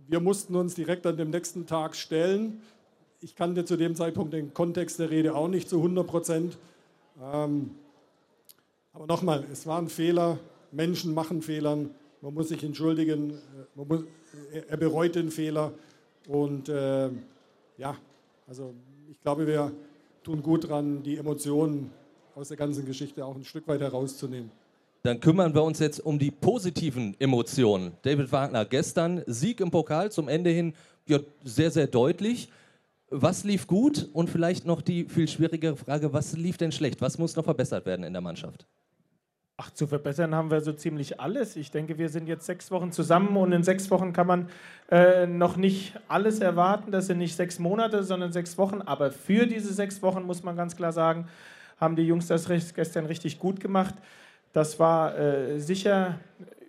wir 0.06 0.20
mussten 0.20 0.54
uns 0.54 0.74
direkt 0.74 1.06
an 1.06 1.16
dem 1.16 1.30
nächsten 1.30 1.66
Tag 1.66 1.96
stellen. 1.96 2.60
Ich 3.20 3.34
kannte 3.34 3.64
zu 3.64 3.76
dem 3.76 3.94
Zeitpunkt 3.94 4.32
den 4.34 4.52
Kontext 4.52 4.98
der 4.98 5.10
Rede 5.10 5.34
auch 5.34 5.48
nicht 5.48 5.68
zu 5.68 5.76
100 5.78 6.06
Prozent. 6.06 6.58
Ähm, 7.20 7.70
aber 8.92 9.06
nochmal, 9.06 9.44
es 9.50 9.66
war 9.66 9.80
ein 9.80 9.88
Fehler. 9.88 10.38
Menschen 10.72 11.14
machen 11.14 11.40
Fehlern. 11.40 11.90
Man 12.20 12.34
muss 12.34 12.48
sich 12.48 12.62
entschuldigen. 12.64 13.30
Äh, 13.30 13.34
muss, 13.74 14.04
er, 14.52 14.70
er 14.70 14.76
bereut 14.76 15.14
den 15.14 15.30
Fehler. 15.30 15.72
Und 16.26 16.68
äh, 16.68 17.08
ja, 17.78 17.96
also 18.46 18.74
ich 19.10 19.20
glaube, 19.20 19.46
wir 19.46 19.72
tun 20.22 20.42
gut 20.42 20.68
dran, 20.68 21.02
die 21.02 21.16
Emotionen 21.16 21.90
aus 22.34 22.48
der 22.48 22.56
ganzen 22.56 22.84
Geschichte 22.84 23.24
auch 23.24 23.34
ein 23.34 23.44
Stück 23.44 23.66
weit 23.66 23.80
herauszunehmen. 23.80 24.50
Dann 25.02 25.20
kümmern 25.20 25.54
wir 25.54 25.62
uns 25.62 25.78
jetzt 25.78 26.00
um 26.04 26.18
die 26.18 26.30
positiven 26.30 27.16
Emotionen. 27.18 27.92
David 28.02 28.30
Wagner, 28.32 28.64
gestern 28.64 29.22
Sieg 29.26 29.60
im 29.60 29.70
Pokal, 29.70 30.10
zum 30.10 30.28
Ende 30.28 30.50
hin 30.50 30.74
ja, 31.06 31.20
sehr, 31.44 31.70
sehr 31.70 31.86
deutlich. 31.86 32.50
Was 33.10 33.44
lief 33.44 33.66
gut 33.66 34.08
und 34.12 34.28
vielleicht 34.28 34.66
noch 34.66 34.82
die 34.82 35.04
viel 35.04 35.28
schwierigere 35.28 35.76
Frage, 35.76 36.12
was 36.12 36.36
lief 36.36 36.58
denn 36.58 36.72
schlecht? 36.72 37.00
Was 37.00 37.16
muss 37.16 37.36
noch 37.36 37.44
verbessert 37.44 37.86
werden 37.86 38.04
in 38.04 38.12
der 38.12 38.20
Mannschaft? 38.20 38.66
Ach, 39.60 39.72
zu 39.72 39.88
verbessern 39.88 40.36
haben 40.36 40.52
wir 40.52 40.60
so 40.60 40.72
ziemlich 40.72 41.18
alles. 41.18 41.56
Ich 41.56 41.72
denke, 41.72 41.98
wir 41.98 42.08
sind 42.10 42.28
jetzt 42.28 42.46
sechs 42.46 42.70
Wochen 42.70 42.92
zusammen 42.92 43.36
und 43.36 43.50
in 43.50 43.64
sechs 43.64 43.90
Wochen 43.90 44.12
kann 44.12 44.28
man 44.28 44.48
äh, 44.88 45.26
noch 45.26 45.56
nicht 45.56 45.98
alles 46.06 46.38
erwarten. 46.38 46.92
Das 46.92 47.08
sind 47.08 47.18
nicht 47.18 47.34
sechs 47.34 47.58
Monate, 47.58 48.04
sondern 48.04 48.30
sechs 48.30 48.56
Wochen. 48.56 48.82
Aber 48.82 49.10
für 49.10 49.46
diese 49.46 49.72
sechs 49.72 50.00
Wochen 50.00 50.22
muss 50.22 50.44
man 50.44 50.54
ganz 50.54 50.76
klar 50.76 50.92
sagen, 50.92 51.26
haben 51.80 51.96
die 51.96 52.06
Jungs 52.06 52.28
das 52.28 52.48
gestern 52.48 53.06
richtig 53.06 53.40
gut 53.40 53.58
gemacht. 53.58 53.96
Das 54.52 54.78
war 54.78 55.18
äh, 55.18 55.58
sicher 55.58 56.20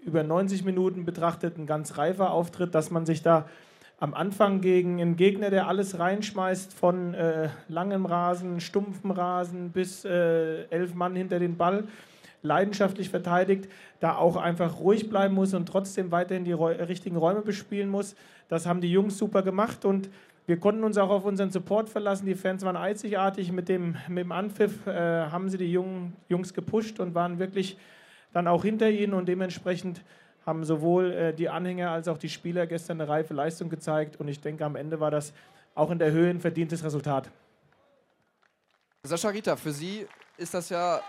über 0.04 0.23
90 0.23 0.65
Minuten 0.65 1.06
betrachtet 1.06 1.60
ein 1.60 1.67
ganz 1.67 1.95
reifer 1.99 2.32
Auftritt, 2.32 2.73
dass 2.73 2.89
man 2.89 3.06
sich 3.06 3.21
da 3.21 3.47
am 3.99 4.15
Anfang 4.15 4.62
gegen 4.62 4.99
einen 4.99 5.15
Gegner, 5.15 5.52
der 5.52 5.67
alles 5.67 5.99
reinschmeißt, 5.99 6.73
von 6.73 7.13
äh, 7.13 7.49
langem 7.67 8.08
Rasen, 8.08 8.62
stumpfem 8.62 9.12
Rasen 9.12 9.71
bis 9.71 10.06
äh, 10.06 10.63
elf 10.69 10.95
Mann 10.95 11.15
hinter 11.15 11.38
den 11.38 11.56
Ball, 11.56 11.84
leidenschaftlich 12.41 13.10
verteidigt, 13.10 13.69
da 13.99 14.15
auch 14.15 14.36
einfach 14.36 14.80
ruhig 14.80 15.10
bleiben 15.10 15.36
muss 15.36 15.54
und 15.54 15.67
trotzdem 15.67 16.12
weiterhin 16.12 16.45
die 16.45 16.54
richtigen 16.54 17.17
Räume 17.17 17.41
bespielen 17.41 17.89
muss. 17.89 18.15
Das 18.47 18.65
haben 18.65 18.82
die 18.82 18.91
Jungs 18.91 19.17
super 19.17 19.41
gemacht 19.41 19.86
und 19.86 20.10
wir 20.47 20.60
konnten 20.60 20.84
uns 20.84 20.97
auch 20.97 21.12
auf 21.12 21.25
unseren 21.25 21.52
Support 21.52 21.89
verlassen. 21.89 22.25
Die 22.25 22.34
Fans 22.34 22.63
waren 22.65 22.75
einzigartig. 22.75 23.52
Mit 23.52 23.69
dem, 23.69 23.97
mit 24.08 24.23
dem 24.23 24.32
Anpfiff 24.32 24.88
äh, 24.88 24.91
haben 24.91 25.47
sie 25.47 25.60
die 25.60 25.71
jungen 25.71 26.15
Jungs 26.28 26.56
gepusht 26.56 26.99
und 26.99 27.13
waren 27.13 27.38
wirklich 27.38 27.78
dann 28.34 28.47
auch 28.47 28.63
hinter 28.63 28.89
ihnen 28.89 29.13
und 29.13 29.28
dementsprechend 29.28 30.02
haben 30.45 30.63
sowohl 30.63 31.12
äh, 31.12 31.34
die 31.34 31.49
Anhänger 31.49 31.91
als 31.91 32.08
auch 32.08 32.17
die 32.17 32.30
Spieler 32.30 32.65
gestern 32.65 32.99
eine 32.99 33.10
reife 33.10 33.36
Leistung 33.36 33.69
gezeigt 33.69 34.19
und 34.19 34.28
ich 34.28 34.41
denke, 34.41 34.65
am 34.65 34.75
Ende 34.75 34.99
war 34.99 35.12
das 35.12 35.34
auch 35.75 35.91
in 35.91 35.99
der 35.99 36.12
Höhe 36.12 36.32
ein 36.32 36.39
verdientes 36.39 36.84
Resultat. 36.84 37.30
Sascha 39.04 39.30
Rita, 39.30 39.56
für 39.56 39.71
Sie 39.71 40.08
ist 40.38 40.54
das 40.54 40.69
ja 40.69 40.99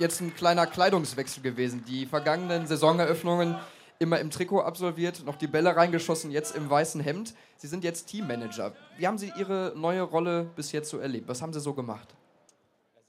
jetzt 0.00 0.20
ein 0.20 0.34
kleiner 0.34 0.66
Kleidungswechsel 0.66 1.42
gewesen. 1.42 1.84
Die 1.86 2.06
vergangenen 2.06 2.66
Saisoneröffnungen 2.66 3.56
immer 3.98 4.18
im 4.18 4.30
Trikot 4.30 4.62
absolviert, 4.62 5.24
noch 5.24 5.36
die 5.36 5.46
Bälle 5.46 5.76
reingeschossen, 5.76 6.30
jetzt 6.30 6.56
im 6.56 6.70
weißen 6.70 7.00
Hemd. 7.02 7.34
Sie 7.58 7.66
sind 7.66 7.84
jetzt 7.84 8.06
Teammanager. 8.06 8.74
Wie 8.96 9.06
haben 9.06 9.18
Sie 9.18 9.30
Ihre 9.38 9.74
neue 9.76 10.02
Rolle 10.02 10.44
bis 10.56 10.72
jetzt 10.72 10.88
so 10.88 10.98
erlebt? 10.98 11.28
Was 11.28 11.42
haben 11.42 11.52
Sie 11.52 11.60
so 11.60 11.74
gemacht? 11.74 12.08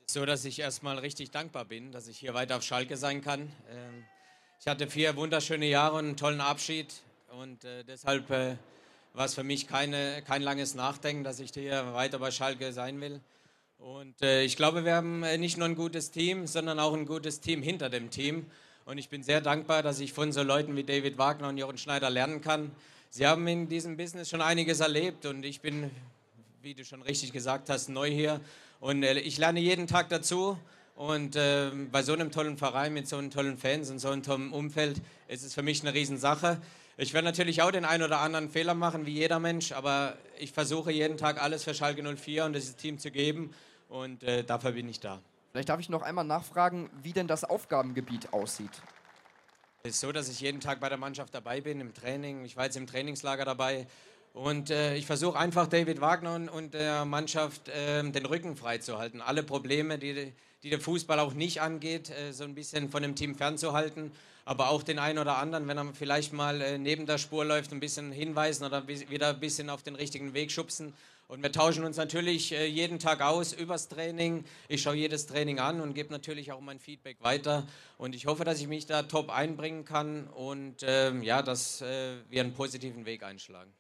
Es 0.06 0.08
ist 0.08 0.14
so, 0.16 0.26
dass 0.26 0.44
ich 0.44 0.60
erstmal 0.60 1.00
richtig 1.00 1.32
dankbar 1.32 1.64
bin, 1.64 1.94
dass 1.94 2.08
ich 2.08 2.18
hier 2.18 2.34
weiter 2.34 2.58
auf 2.58 2.64
Schalke 2.64 2.98
sein 2.98 3.22
kann. 3.22 3.44
Ähm, 3.70 4.04
ich 4.60 4.68
hatte 4.68 4.88
vier 4.88 5.16
wunderschöne 5.16 5.66
Jahre 5.66 5.98
und 5.98 6.06
einen 6.06 6.18
tollen 6.18 6.42
Abschied 6.42 6.94
und 7.40 7.64
äh, 7.64 7.86
deshalb 7.86 8.30
äh, 8.30 8.58
war 9.14 9.26
es 9.26 9.34
für 9.34 9.44
mich 9.44 9.68
keine, 9.68 10.22
kein 10.24 10.42
langes 10.42 10.76
Nachdenken, 10.76 11.24
dass 11.24 11.40
ich 11.40 11.52
hier 11.54 11.94
weiter 11.94 12.20
bei 12.20 12.32
Schalke 12.32 12.74
sein 12.74 13.00
will. 13.00 13.22
Und 13.82 14.22
äh, 14.22 14.44
ich 14.44 14.58
glaube, 14.58 14.86
wir 14.86 14.94
haben 14.94 15.24
äh, 15.24 15.40
nicht 15.40 15.58
nur 15.58 15.68
ein 15.68 15.76
gutes 15.76 16.12
Team, 16.12 16.46
sondern 16.46 16.80
auch 16.80 16.94
ein 16.94 17.08
gutes 17.08 17.40
Team 17.40 17.64
hinter 17.64 17.90
dem 17.90 18.12
Team. 18.12 18.46
Und 18.86 19.00
ich 19.00 19.10
bin 19.10 19.24
sehr 19.24 19.42
dankbar, 19.42 19.82
dass 19.82 20.00
ich 20.00 20.14
von 20.14 20.32
so 20.32 20.44
Leuten 20.44 20.76
wie 20.76 20.84
David 20.84 21.18
Wagner 21.18 21.50
und 21.50 21.58
Jochen 21.58 21.80
Schneider 21.80 22.12
lernen 22.12 22.42
kann. 22.42 22.72
Sie 23.10 23.26
haben 23.26 23.48
in 23.48 23.70
diesem 23.70 23.98
Business 23.98 24.30
schon 24.30 24.42
einiges 24.42 24.82
erlebt 24.82 25.26
und 25.26 25.44
ich 25.44 25.62
bin, 25.62 25.90
wie 26.62 26.76
du 26.76 26.86
schon 26.86 27.02
richtig 27.02 27.34
gesagt 27.34 27.72
hast, 27.72 27.90
neu 27.90 28.08
hier. 28.08 28.40
Und 28.82 29.02
äh, 29.02 29.18
ich 29.18 29.40
lerne 29.40 29.60
jeden 29.60 29.88
Tag 29.88 30.10
dazu. 30.10 30.60
Und 30.96 31.36
äh, 31.36 31.72
bei 31.92 32.04
so 32.04 32.14
einem 32.14 32.32
tollen 32.32 32.60
Verein 32.60 32.94
mit 32.94 33.08
so 33.08 33.18
einem 33.18 33.32
tollen 33.32 33.58
Fans 33.58 33.90
und 33.90 33.98
so 33.98 34.10
einem 34.10 34.22
tollen 34.22 34.52
Umfeld 34.52 35.02
ist 35.28 35.44
es 35.44 35.56
für 35.56 35.64
mich 35.64 35.82
eine 35.82 35.96
Riesensache. 35.96 36.62
Ich 36.98 37.14
werde 37.14 37.26
natürlich 37.26 37.64
auch 37.64 37.72
den 37.72 37.86
einen 37.86 38.04
oder 38.04 38.20
anderen 38.20 38.48
Fehler 38.48 38.76
machen, 38.76 39.08
wie 39.08 39.14
jeder 39.14 39.40
Mensch, 39.40 39.72
aber 39.72 40.18
ich 40.38 40.52
versuche 40.52 40.92
jeden 40.92 41.18
Tag 41.18 41.42
alles 41.42 41.64
für 41.64 41.74
Schalke 41.74 42.04
04 42.04 42.46
und 42.46 42.54
dieses 42.54 42.76
Team 42.76 43.00
zu 43.00 43.10
geben 43.10 43.52
und 43.92 44.24
äh, 44.24 44.44
dafür 44.44 44.72
bin 44.72 44.88
ich 44.88 45.00
da. 45.00 45.22
Vielleicht 45.52 45.70
darf 45.70 45.80
ich 45.80 45.90
noch 45.90 46.02
einmal 46.02 46.24
nachfragen, 46.24 46.90
wie 47.04 47.12
denn 47.12 47.28
das 47.28 47.44
Aufgabengebiet 47.44 48.32
aussieht. 48.32 48.72
Es 49.84 49.96
ist 49.96 50.00
so, 50.00 50.12
dass 50.12 50.30
ich 50.30 50.40
jeden 50.40 50.62
Tag 50.62 50.80
bei 50.80 50.88
der 50.88 50.98
Mannschaft 50.98 51.36
dabei 51.36 51.60
bin, 51.60 51.82
im 51.82 51.94
Training. 51.94 52.46
Ich 52.46 52.56
war 52.56 52.66
jetzt 52.66 52.78
im 52.78 52.88
Trainingslager 52.88 53.44
dabei. 53.44 53.88
Und 54.34 54.70
äh, 54.70 54.96
ich 54.96 55.06
versuche 55.06 55.38
einfach 55.38 55.68
David 55.68 56.00
Wagner 56.00 56.36
und, 56.36 56.48
und 56.48 56.74
der 56.74 57.04
Mannschaft 57.04 57.68
äh, 57.68 58.02
den 58.02 58.26
Rücken 58.26 58.56
freizuhalten. 58.56 59.20
Alle 59.20 59.44
Probleme, 59.44 60.00
die, 60.00 60.32
die 60.64 60.70
der 60.70 60.80
Fußball 60.80 61.20
auch 61.20 61.34
nicht 61.34 61.62
angeht, 61.62 62.12
äh, 62.12 62.32
so 62.32 62.46
ein 62.46 62.56
bisschen 62.56 62.90
von 62.90 63.02
dem 63.02 63.16
Team 63.16 63.36
fernzuhalten. 63.36 64.14
Aber 64.46 64.70
auch 64.70 64.84
den 64.84 65.00
einen 65.00 65.20
oder 65.20 65.38
anderen, 65.38 65.68
wenn 65.68 65.78
er 65.78 65.94
vielleicht 65.94 66.32
mal 66.32 66.62
äh, 66.62 66.78
neben 66.78 67.06
der 67.08 67.18
Spur 67.18 67.44
läuft, 67.44 67.74
ein 67.74 67.82
bisschen 67.82 68.14
hinweisen 68.14 68.64
oder 68.64 68.88
wieder 68.88 69.30
ein 69.30 69.40
bisschen 69.42 69.70
auf 69.70 69.84
den 69.84 69.96
richtigen 69.96 70.34
Weg 70.34 70.52
schubsen. 70.52 70.94
Und 71.32 71.42
wir 71.44 71.52
tauschen 71.54 71.86
uns 71.86 71.96
natürlich 71.96 72.52
äh, 72.52 72.66
jeden 72.66 73.00
Tag 73.00 73.22
aus 73.22 73.54
übers 73.54 73.88
Training. 73.88 74.44
Ich 74.68 74.82
schaue 74.82 74.96
jedes 74.96 75.28
Training 75.28 75.60
an 75.60 75.80
und 75.80 75.94
gebe 75.94 76.12
natürlich 76.12 76.52
auch 76.52 76.60
mein 76.60 76.78
Feedback 76.78 77.24
weiter. 77.24 77.66
Und 77.98 78.16
ich 78.16 78.26
hoffe, 78.26 78.44
dass 78.44 78.60
ich 78.60 78.68
mich 78.68 78.86
da 78.86 79.04
top 79.04 79.30
einbringen 79.30 79.86
kann 79.86 80.28
und 80.28 80.84
ähm, 80.86 81.24
ja, 81.24 81.42
dass 81.42 81.82
äh, 81.84 82.16
wir 82.30 82.42
einen 82.42 82.52
positiven 82.52 83.06
Weg 83.06 83.24
einschlagen. 83.24 83.72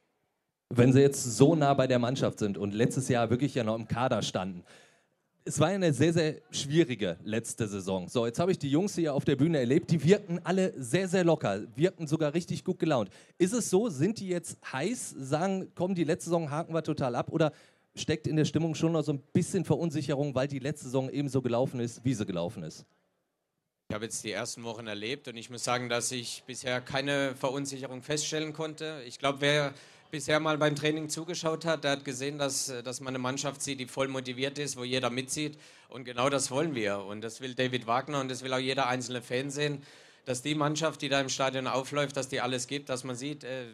Wenn 0.69 0.93
Sie 0.93 1.01
jetzt 1.01 1.21
so 1.25 1.53
nah 1.53 1.73
bei 1.73 1.87
der 1.87 1.99
Mannschaft 1.99 2.39
sind 2.39 2.57
und 2.57 2.73
letztes 2.73 3.09
Jahr 3.09 3.29
wirklich 3.29 3.53
ja 3.53 3.65
noch 3.65 3.75
im 3.75 3.89
Kader 3.89 4.21
standen, 4.21 4.63
es 5.43 5.59
war 5.59 5.67
eine 5.67 5.93
sehr, 5.93 6.13
sehr 6.13 6.35
schwierige 6.51 7.17
letzte 7.23 7.67
Saison. 7.67 8.07
So, 8.07 8.25
jetzt 8.25 8.39
habe 8.39 8.51
ich 8.51 8.59
die 8.59 8.69
Jungs 8.69 8.95
hier 8.95 9.13
auf 9.13 9.25
der 9.25 9.35
Bühne 9.35 9.59
erlebt. 9.59 9.89
Die 9.89 10.03
wirkten 10.03 10.39
alle 10.43 10.73
sehr, 10.77 11.07
sehr 11.07 11.23
locker, 11.23 11.63
wirkten 11.75 12.07
sogar 12.07 12.33
richtig 12.33 12.63
gut 12.63 12.79
gelaunt. 12.79 13.09
Ist 13.37 13.53
es 13.53 13.69
so? 13.69 13.89
Sind 13.89 14.19
die 14.19 14.27
jetzt 14.27 14.57
heiß? 14.71 15.15
Sagen, 15.17 15.71
komm, 15.73 15.95
die 15.95 16.03
letzte 16.03 16.25
Saison 16.25 16.51
haken 16.51 16.73
wir 16.73 16.83
total 16.83 17.15
ab? 17.15 17.31
Oder 17.31 17.51
steckt 17.95 18.27
in 18.27 18.35
der 18.35 18.45
Stimmung 18.45 18.75
schon 18.75 18.91
noch 18.91 19.03
so 19.03 19.13
ein 19.13 19.19
bisschen 19.33 19.65
Verunsicherung, 19.65 20.35
weil 20.35 20.47
die 20.47 20.59
letzte 20.59 20.85
Saison 20.85 21.09
ebenso 21.09 21.41
gelaufen 21.41 21.79
ist, 21.79 22.03
wie 22.05 22.13
sie 22.13 22.25
gelaufen 22.25 22.63
ist? 22.63 22.85
Ich 23.89 23.95
habe 23.95 24.05
jetzt 24.05 24.23
die 24.23 24.31
ersten 24.31 24.63
Wochen 24.63 24.87
erlebt 24.87 25.27
und 25.27 25.35
ich 25.35 25.49
muss 25.49 25.65
sagen, 25.65 25.89
dass 25.89 26.11
ich 26.11 26.43
bisher 26.47 26.79
keine 26.79 27.35
Verunsicherung 27.35 28.01
feststellen 28.03 28.53
konnte. 28.53 29.01
Ich 29.05 29.19
glaube, 29.19 29.41
wer 29.41 29.73
bisher 30.11 30.39
mal 30.39 30.57
beim 30.57 30.75
Training 30.75 31.09
zugeschaut 31.09 31.65
hat, 31.65 31.83
der 31.83 31.91
hat 31.91 32.05
gesehen, 32.05 32.37
dass, 32.37 32.71
dass 32.83 32.99
man 32.99 33.15
eine 33.15 33.19
Mannschaft 33.19 33.61
sieht, 33.61 33.79
die 33.79 33.87
voll 33.87 34.07
motiviert 34.07 34.59
ist, 34.59 34.77
wo 34.77 34.83
jeder 34.83 35.09
mitzieht. 35.09 35.57
Und 35.89 36.03
genau 36.03 36.29
das 36.29 36.51
wollen 36.51 36.75
wir. 36.75 36.99
Und 36.99 37.21
das 37.21 37.41
will 37.41 37.55
David 37.55 37.87
Wagner 37.87 38.19
und 38.19 38.29
das 38.29 38.43
will 38.43 38.53
auch 38.53 38.59
jeder 38.59 38.87
einzelne 38.87 39.21
Fan 39.21 39.49
sehen, 39.49 39.81
dass 40.25 40.41
die 40.41 40.53
Mannschaft, 40.53 41.01
die 41.01 41.09
da 41.09 41.19
im 41.19 41.29
Stadion 41.29 41.65
aufläuft, 41.65 42.15
dass 42.17 42.29
die 42.29 42.41
alles 42.41 42.67
gibt, 42.67 42.89
dass 42.89 43.03
man 43.03 43.15
sieht, 43.15 43.43
äh, 43.43 43.65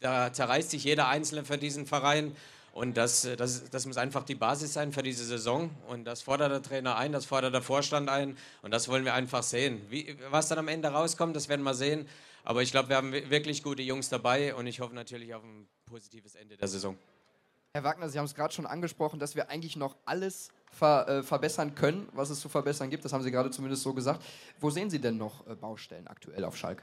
da 0.00 0.32
zerreißt 0.32 0.70
sich 0.70 0.84
jeder 0.84 1.08
Einzelne 1.08 1.44
für 1.44 1.58
diesen 1.58 1.86
Verein. 1.86 2.36
Und 2.72 2.96
das, 2.96 3.28
das, 3.36 3.68
das 3.70 3.86
muss 3.86 3.96
einfach 3.96 4.22
die 4.22 4.36
Basis 4.36 4.72
sein 4.72 4.92
für 4.92 5.02
diese 5.02 5.24
Saison. 5.24 5.70
Und 5.88 6.04
das 6.04 6.22
fordert 6.22 6.52
der 6.52 6.62
Trainer 6.62 6.96
ein, 6.96 7.12
das 7.12 7.24
fordert 7.26 7.52
der 7.52 7.62
Vorstand 7.62 8.08
ein. 8.08 8.36
Und 8.62 8.72
das 8.72 8.88
wollen 8.88 9.04
wir 9.04 9.14
einfach 9.14 9.42
sehen. 9.42 9.80
Wie, 9.88 10.16
was 10.30 10.48
dann 10.48 10.58
am 10.58 10.68
Ende 10.68 10.88
rauskommt, 10.88 11.34
das 11.34 11.48
werden 11.48 11.62
wir 11.62 11.74
sehen. 11.74 12.06
Aber 12.44 12.62
ich 12.62 12.70
glaube, 12.70 12.88
wir 12.88 12.96
haben 12.96 13.12
wirklich 13.12 13.62
gute 13.62 13.82
Jungs 13.82 14.08
dabei 14.08 14.54
und 14.54 14.66
ich 14.66 14.80
hoffe 14.80 14.94
natürlich 14.94 15.34
auf 15.34 15.42
ein 15.44 15.68
positives 15.86 16.34
Ende 16.34 16.56
der 16.56 16.68
Saison. 16.68 16.96
Herr 17.74 17.84
Wagner, 17.84 18.08
Sie 18.08 18.18
haben 18.18 18.26
es 18.26 18.34
gerade 18.34 18.52
schon 18.52 18.66
angesprochen, 18.66 19.20
dass 19.20 19.36
wir 19.36 19.48
eigentlich 19.48 19.76
noch 19.76 19.96
alles 20.04 20.50
ver, 20.72 21.08
äh, 21.08 21.22
verbessern 21.22 21.74
können, 21.74 22.08
was 22.12 22.30
es 22.30 22.40
zu 22.40 22.48
verbessern 22.48 22.90
gibt. 22.90 23.04
Das 23.04 23.12
haben 23.12 23.22
Sie 23.22 23.30
gerade 23.30 23.50
zumindest 23.50 23.82
so 23.82 23.94
gesagt. 23.94 24.24
Wo 24.58 24.70
sehen 24.70 24.90
Sie 24.90 25.00
denn 25.00 25.16
noch 25.16 25.46
äh, 25.46 25.54
Baustellen 25.54 26.08
aktuell 26.08 26.44
auf 26.44 26.56
Schalke? 26.56 26.82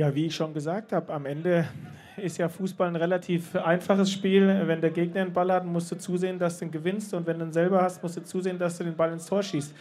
Ja, 0.00 0.12
wie 0.14 0.26
ich 0.26 0.34
schon 0.34 0.52
gesagt 0.52 0.92
habe, 0.92 1.12
am 1.12 1.24
Ende 1.24 1.68
ist 2.16 2.36
ja 2.36 2.48
Fußball 2.48 2.88
ein 2.88 2.96
relativ 2.96 3.54
einfaches 3.54 4.10
Spiel. 4.10 4.64
Wenn 4.66 4.80
der 4.80 4.90
Gegner 4.90 5.22
einen 5.22 5.32
Ball 5.32 5.52
hat, 5.52 5.64
musst 5.64 5.90
du 5.92 5.96
zusehen, 5.96 6.38
dass 6.38 6.58
du 6.58 6.64
ihn 6.64 6.72
gewinnst. 6.72 7.14
Und 7.14 7.26
wenn 7.26 7.38
du 7.38 7.46
ihn 7.46 7.52
selber 7.52 7.80
hast, 7.80 8.02
musst 8.02 8.16
du 8.16 8.24
zusehen, 8.24 8.58
dass 8.58 8.76
du 8.76 8.84
den 8.84 8.96
Ball 8.96 9.12
ins 9.12 9.26
Tor 9.26 9.42
schießt. 9.42 9.72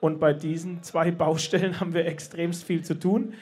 Und 0.00 0.20
bei 0.20 0.32
diesen 0.32 0.82
zwei 0.82 1.10
Baustellen 1.10 1.80
haben 1.80 1.94
wir 1.94 2.04
extremst 2.06 2.64
viel 2.64 2.84
zu 2.84 3.00
tun. 3.00 3.34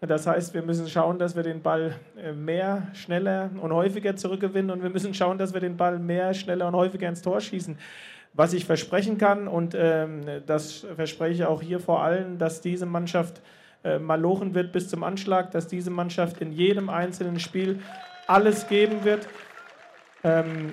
Das 0.00 0.28
heißt, 0.28 0.54
wir 0.54 0.62
müssen 0.62 0.88
schauen, 0.88 1.18
dass 1.18 1.34
wir 1.34 1.42
den 1.42 1.60
Ball 1.60 1.96
äh, 2.16 2.32
mehr, 2.32 2.86
schneller 2.94 3.50
und 3.60 3.72
häufiger 3.72 4.14
zurückgewinnen 4.14 4.70
und 4.70 4.82
wir 4.82 4.90
müssen 4.90 5.12
schauen, 5.12 5.38
dass 5.38 5.54
wir 5.54 5.60
den 5.60 5.76
Ball 5.76 5.98
mehr, 5.98 6.34
schneller 6.34 6.68
und 6.68 6.76
häufiger 6.76 7.08
ins 7.08 7.22
Tor 7.22 7.40
schießen. 7.40 7.76
Was 8.32 8.52
ich 8.52 8.64
versprechen 8.64 9.18
kann, 9.18 9.48
und 9.48 9.74
ähm, 9.76 10.20
das 10.46 10.86
verspreche 10.94 11.42
ich 11.42 11.44
auch 11.44 11.62
hier 11.62 11.80
vor 11.80 12.02
allem, 12.02 12.38
dass 12.38 12.60
diese 12.60 12.86
Mannschaft 12.86 13.40
äh, 13.82 13.98
malochen 13.98 14.54
wird 14.54 14.70
bis 14.70 14.88
zum 14.88 15.02
Anschlag, 15.02 15.50
dass 15.50 15.66
diese 15.66 15.90
Mannschaft 15.90 16.40
in 16.40 16.52
jedem 16.52 16.90
einzelnen 16.90 17.40
Spiel 17.40 17.80
alles 18.28 18.68
geben 18.68 19.02
wird. 19.02 19.28
Ähm, 20.22 20.72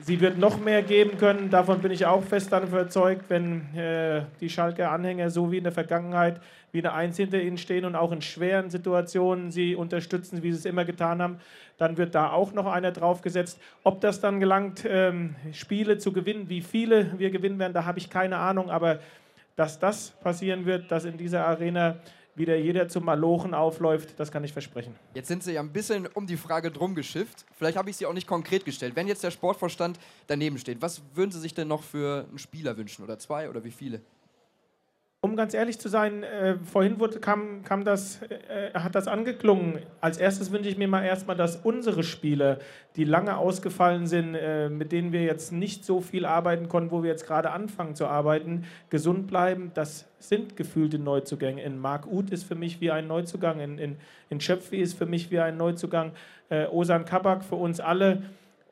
Sie 0.00 0.20
wird 0.20 0.38
noch 0.38 0.58
mehr 0.58 0.82
geben 0.82 1.18
können, 1.18 1.50
davon 1.50 1.80
bin 1.80 1.92
ich 1.92 2.04
auch 2.04 2.24
fest 2.24 2.50
dann 2.50 2.64
überzeugt, 2.64 3.26
wenn 3.28 3.72
äh, 3.76 4.22
die 4.40 4.50
Schalker 4.50 4.90
Anhänger 4.90 5.30
so 5.30 5.52
wie 5.52 5.58
in 5.58 5.62
der 5.62 5.72
Vergangenheit 5.72 6.40
wieder 6.72 6.94
eins 6.94 7.16
hinter 7.16 7.40
ihnen 7.40 7.58
stehen 7.58 7.84
und 7.84 7.94
auch 7.94 8.10
in 8.10 8.20
schweren 8.20 8.70
Situationen 8.70 9.52
sie 9.52 9.76
unterstützen, 9.76 10.42
wie 10.42 10.50
sie 10.50 10.58
es 10.58 10.64
immer 10.64 10.84
getan 10.84 11.22
haben, 11.22 11.38
dann 11.78 11.96
wird 11.96 12.16
da 12.16 12.32
auch 12.32 12.52
noch 12.52 12.66
einer 12.66 12.90
draufgesetzt. 12.90 13.60
Ob 13.84 14.00
das 14.00 14.20
dann 14.20 14.40
gelangt, 14.40 14.84
ähm, 14.84 15.36
Spiele 15.52 15.96
zu 15.98 16.12
gewinnen, 16.12 16.48
wie 16.48 16.60
viele 16.60 17.16
wir 17.16 17.30
gewinnen 17.30 17.60
werden, 17.60 17.72
da 17.72 17.84
habe 17.84 18.00
ich 18.00 18.10
keine 18.10 18.38
Ahnung, 18.38 18.70
aber 18.70 18.98
dass 19.54 19.78
das 19.78 20.10
passieren 20.22 20.66
wird, 20.66 20.90
dass 20.90 21.04
in 21.04 21.16
dieser 21.16 21.46
Arena 21.46 21.98
wieder 22.36 22.56
jeder 22.56 22.88
zum 22.88 23.04
Malochen 23.04 23.54
aufläuft, 23.54 24.18
das 24.18 24.32
kann 24.32 24.44
ich 24.44 24.52
versprechen. 24.52 24.94
Jetzt 25.14 25.28
sind 25.28 25.42
Sie 25.42 25.52
ja 25.52 25.60
ein 25.60 25.72
bisschen 25.72 26.06
um 26.06 26.26
die 26.26 26.36
Frage 26.36 26.70
drum 26.70 26.94
geschifft. 26.94 27.44
Vielleicht 27.56 27.76
habe 27.76 27.90
ich 27.90 27.96
sie 27.96 28.06
auch 28.06 28.12
nicht 28.12 28.26
konkret 28.26 28.64
gestellt. 28.64 28.96
Wenn 28.96 29.06
jetzt 29.06 29.22
der 29.22 29.30
Sportvorstand 29.30 29.98
daneben 30.26 30.58
steht, 30.58 30.82
was 30.82 31.02
würden 31.14 31.30
Sie 31.30 31.40
sich 31.40 31.54
denn 31.54 31.68
noch 31.68 31.82
für 31.82 32.26
einen 32.28 32.38
Spieler 32.38 32.76
wünschen? 32.76 33.04
Oder 33.04 33.18
zwei 33.18 33.48
oder 33.48 33.64
wie 33.64 33.70
viele? 33.70 34.00
Um 35.24 35.36
ganz 35.36 35.54
ehrlich 35.54 35.78
zu 35.78 35.88
sein, 35.88 36.22
äh, 36.22 36.56
vorhin 36.70 37.00
wurde, 37.00 37.18
kam, 37.18 37.62
kam 37.64 37.82
das, 37.82 38.20
äh, 38.24 38.74
hat 38.74 38.94
das 38.94 39.08
angeklungen. 39.08 39.78
Als 40.02 40.18
erstes 40.18 40.52
wünsche 40.52 40.68
ich 40.68 40.76
mir 40.76 40.86
mal 40.86 41.02
erstmal, 41.02 41.34
dass 41.34 41.56
unsere 41.56 42.02
Spieler, 42.02 42.58
die 42.96 43.04
lange 43.04 43.38
ausgefallen 43.38 44.06
sind, 44.06 44.34
äh, 44.34 44.68
mit 44.68 44.92
denen 44.92 45.12
wir 45.12 45.22
jetzt 45.22 45.50
nicht 45.50 45.86
so 45.86 46.02
viel 46.02 46.26
arbeiten 46.26 46.68
konnten, 46.68 46.90
wo 46.90 47.02
wir 47.02 47.08
jetzt 47.08 47.26
gerade 47.26 47.52
anfangen 47.52 47.94
zu 47.94 48.06
arbeiten, 48.06 48.66
gesund 48.90 49.26
bleiben. 49.26 49.70
Das 49.72 50.04
sind 50.18 50.58
gefühlte 50.58 50.98
Neuzugänge. 50.98 51.62
In 51.62 51.78
Marc 51.78 52.06
Uth 52.06 52.28
ist 52.28 52.44
für 52.44 52.54
mich 52.54 52.82
wie 52.82 52.90
ein 52.90 53.06
Neuzugang, 53.06 53.60
in, 53.60 53.78
in, 53.78 53.96
in 54.28 54.42
Schöpfi 54.42 54.76
ist 54.76 54.92
für 54.92 55.06
mich 55.06 55.30
wie 55.30 55.40
ein 55.40 55.56
Neuzugang, 55.56 56.12
äh, 56.50 56.66
Osan 56.66 57.06
Kabak 57.06 57.44
für 57.44 57.56
uns 57.56 57.80
alle. 57.80 58.24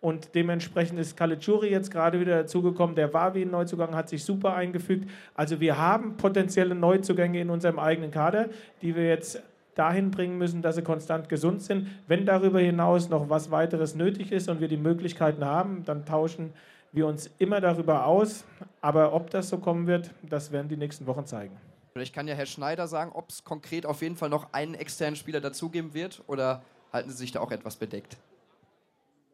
Und 0.03 0.35
dementsprechend 0.35 0.99
ist 0.99 1.17
Caligiuri 1.17 1.71
jetzt 1.71 1.93
gerade 1.93 2.19
wieder 2.19 2.43
dazugekommen. 2.43 2.97
Der 2.97 3.15
war 3.15 3.37
wie 3.37 3.43
ein 3.43 3.53
Neuzugang, 3.53 3.95
hat 3.95 4.09
sich 4.09 4.25
super 4.25 4.53
eingefügt. 4.53 5.09
Also 5.37 5.61
wir 5.61 5.79
haben 5.79 6.17
potenzielle 6.17 6.75
Neuzugänge 6.75 7.41
in 7.41 7.51
unserem 7.51 7.79
eigenen 7.79 8.11
Kader, 8.11 8.49
die 8.83 8.97
wir 8.97 9.07
jetzt 9.07 9.41
dahin 9.77 10.11
bringen 10.11 10.37
müssen, 10.39 10.61
dass 10.61 10.75
sie 10.75 10.83
konstant 10.83 11.29
gesund 11.29 11.63
sind. 11.63 11.87
Wenn 12.09 12.27
darüber 12.27 12.59
hinaus 12.59 13.09
noch 13.11 13.31
was 13.31 13.53
weiteres 13.53 13.95
nötig 13.95 14.33
ist 14.33 14.49
und 14.49 14.61
wir 14.61 14.67
die 14.67 14.77
Möglichkeiten 14.77 15.45
haben, 15.45 15.85
dann 15.85 16.05
tauschen 16.05 16.53
wir 16.91 17.07
uns 17.07 17.31
immer 17.39 17.61
darüber 17.61 18.05
aus. 18.07 18.45
Aber 18.81 19.15
ob 19.15 19.31
das 19.31 19.51
so 19.51 19.59
kommen 19.59 19.87
wird, 19.87 20.11
das 20.29 20.51
werden 20.51 20.69
die 20.69 20.77
nächsten 20.77 21.07
Wochen 21.07 21.27
zeigen. 21.27 21.57
Vielleicht 21.93 22.13
kann 22.13 22.27
ja 22.27 22.35
Herr 22.35 22.47
Schneider 22.47 22.89
sagen, 22.89 23.13
ob 23.15 23.31
es 23.31 23.45
konkret 23.45 23.87
auf 23.87 24.03
jeden 24.03 24.17
Fall 24.17 24.31
noch 24.31 24.53
einen 24.53 24.75
externen 24.75 25.15
Spieler 25.15 25.41
dazugeben 25.41 25.95
wird 25.95 26.25
oder 26.27 26.65
halten 26.93 27.11
Sie 27.11 27.17
sich 27.19 27.31
da 27.31 27.39
auch 27.39 27.53
etwas 27.53 27.77
bedeckt? 27.77 28.17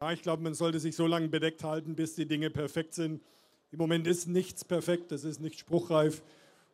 Ja, 0.01 0.13
ich 0.13 0.21
glaube, 0.21 0.41
man 0.41 0.53
sollte 0.53 0.79
sich 0.79 0.95
so 0.95 1.07
lange 1.07 1.27
bedeckt 1.27 1.61
halten, 1.61 1.93
bis 1.93 2.15
die 2.15 2.25
Dinge 2.25 2.49
perfekt 2.49 2.93
sind. 2.93 3.21
Im 3.71 3.79
Moment 3.79 4.07
ist 4.07 4.27
nichts 4.27 4.63
perfekt, 4.63 5.11
es 5.11 5.25
ist 5.25 5.41
nicht 5.41 5.59
spruchreif 5.59 6.21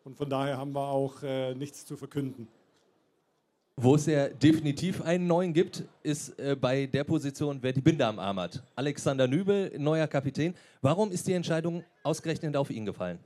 und 0.04 0.16
von 0.16 0.30
daher 0.30 0.60
haben 0.60 0.74
wir 0.74 0.88
auch 0.88 1.24
äh, 1.24 1.56
nichts 1.56 1.88
zu 1.88 1.98
verkünden. 1.98 2.48
Wo 3.78 3.96
es 3.96 4.06
ja 4.06 4.30
definitiv 4.30 5.02
einen 5.02 5.26
neuen 5.26 5.54
gibt, 5.54 5.84
ist 6.04 6.40
äh, 6.40 6.56
bei 6.56 6.86
der 6.86 7.04
Position, 7.04 7.58
wer 7.62 7.74
die 7.74 7.82
Binde 7.82 8.06
am 8.06 8.20
Arm 8.20 8.40
hat. 8.40 8.64
Alexander 8.76 9.28
Nübel, 9.28 9.74
neuer 9.80 10.08
Kapitän. 10.08 10.54
Warum 10.84 11.10
ist 11.12 11.28
die 11.28 11.34
Entscheidung 11.34 11.84
ausgerechnet 12.04 12.56
auf 12.56 12.70
ihn 12.70 12.86
gefallen? 12.86 13.18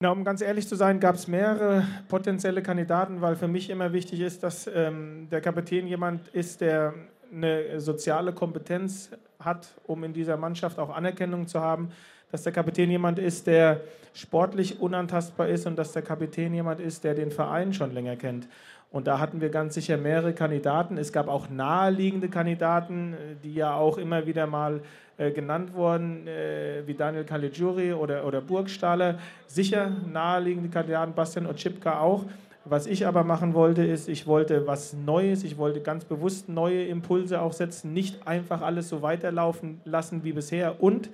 Na, 0.00 0.10
um 0.10 0.24
ganz 0.24 0.42
ehrlich 0.42 0.68
zu 0.68 0.76
sein, 0.76 1.00
gab 1.00 1.14
es 1.14 1.26
mehrere 1.26 1.86
potenzielle 2.08 2.62
Kandidaten, 2.62 3.22
weil 3.22 3.34
für 3.34 3.48
mich 3.48 3.70
immer 3.70 3.94
wichtig 3.94 4.20
ist, 4.20 4.42
dass 4.42 4.66
ähm, 4.66 5.28
der 5.30 5.40
Kapitän 5.40 5.86
jemand 5.86 6.28
ist, 6.28 6.60
der 6.60 6.92
eine 7.32 7.80
soziale 7.80 8.32
Kompetenz 8.32 9.10
hat, 9.40 9.68
um 9.86 10.04
in 10.04 10.12
dieser 10.12 10.36
Mannschaft 10.36 10.78
auch 10.78 10.94
Anerkennung 10.94 11.46
zu 11.46 11.60
haben, 11.60 11.90
dass 12.30 12.42
der 12.42 12.52
Kapitän 12.52 12.90
jemand 12.90 13.18
ist, 13.18 13.46
der 13.46 13.80
sportlich 14.14 14.80
unantastbar 14.80 15.48
ist 15.48 15.66
und 15.66 15.76
dass 15.76 15.92
der 15.92 16.02
Kapitän 16.02 16.54
jemand 16.54 16.80
ist, 16.80 17.04
der 17.04 17.14
den 17.14 17.30
Verein 17.30 17.72
schon 17.72 17.92
länger 17.92 18.16
kennt. 18.16 18.48
Und 18.90 19.06
da 19.06 19.18
hatten 19.18 19.40
wir 19.40 19.48
ganz 19.48 19.74
sicher 19.74 19.96
mehrere 19.96 20.34
Kandidaten. 20.34 20.98
Es 20.98 21.12
gab 21.12 21.28
auch 21.28 21.48
naheliegende 21.48 22.28
Kandidaten, 22.28 23.14
die 23.42 23.54
ja 23.54 23.74
auch 23.74 23.96
immer 23.96 24.26
wieder 24.26 24.46
mal 24.46 24.82
äh, 25.16 25.30
genannt 25.30 25.72
wurden, 25.74 26.26
äh, 26.26 26.82
wie 26.86 26.94
Daniel 26.94 27.24
Caligiuri 27.24 27.94
oder, 27.94 28.26
oder 28.26 28.42
Burgstaller. 28.42 29.18
Sicher 29.46 29.90
naheliegende 30.10 30.68
Kandidaten, 30.68 31.14
Bastian 31.14 31.46
Otschipka 31.46 32.00
auch. 32.00 32.26
Was 32.64 32.86
ich 32.86 33.06
aber 33.06 33.24
machen 33.24 33.54
wollte, 33.54 33.84
ist, 33.84 34.08
ich 34.08 34.26
wollte 34.28 34.68
was 34.68 34.92
Neues, 34.92 35.42
ich 35.42 35.58
wollte 35.58 35.80
ganz 35.80 36.04
bewusst 36.04 36.48
neue 36.48 36.84
Impulse 36.84 37.40
auch 37.40 37.52
setzen, 37.52 37.92
nicht 37.92 38.26
einfach 38.26 38.62
alles 38.62 38.88
so 38.88 39.02
weiterlaufen 39.02 39.80
lassen 39.84 40.22
wie 40.22 40.32
bisher. 40.32 40.80
Und 40.80 41.10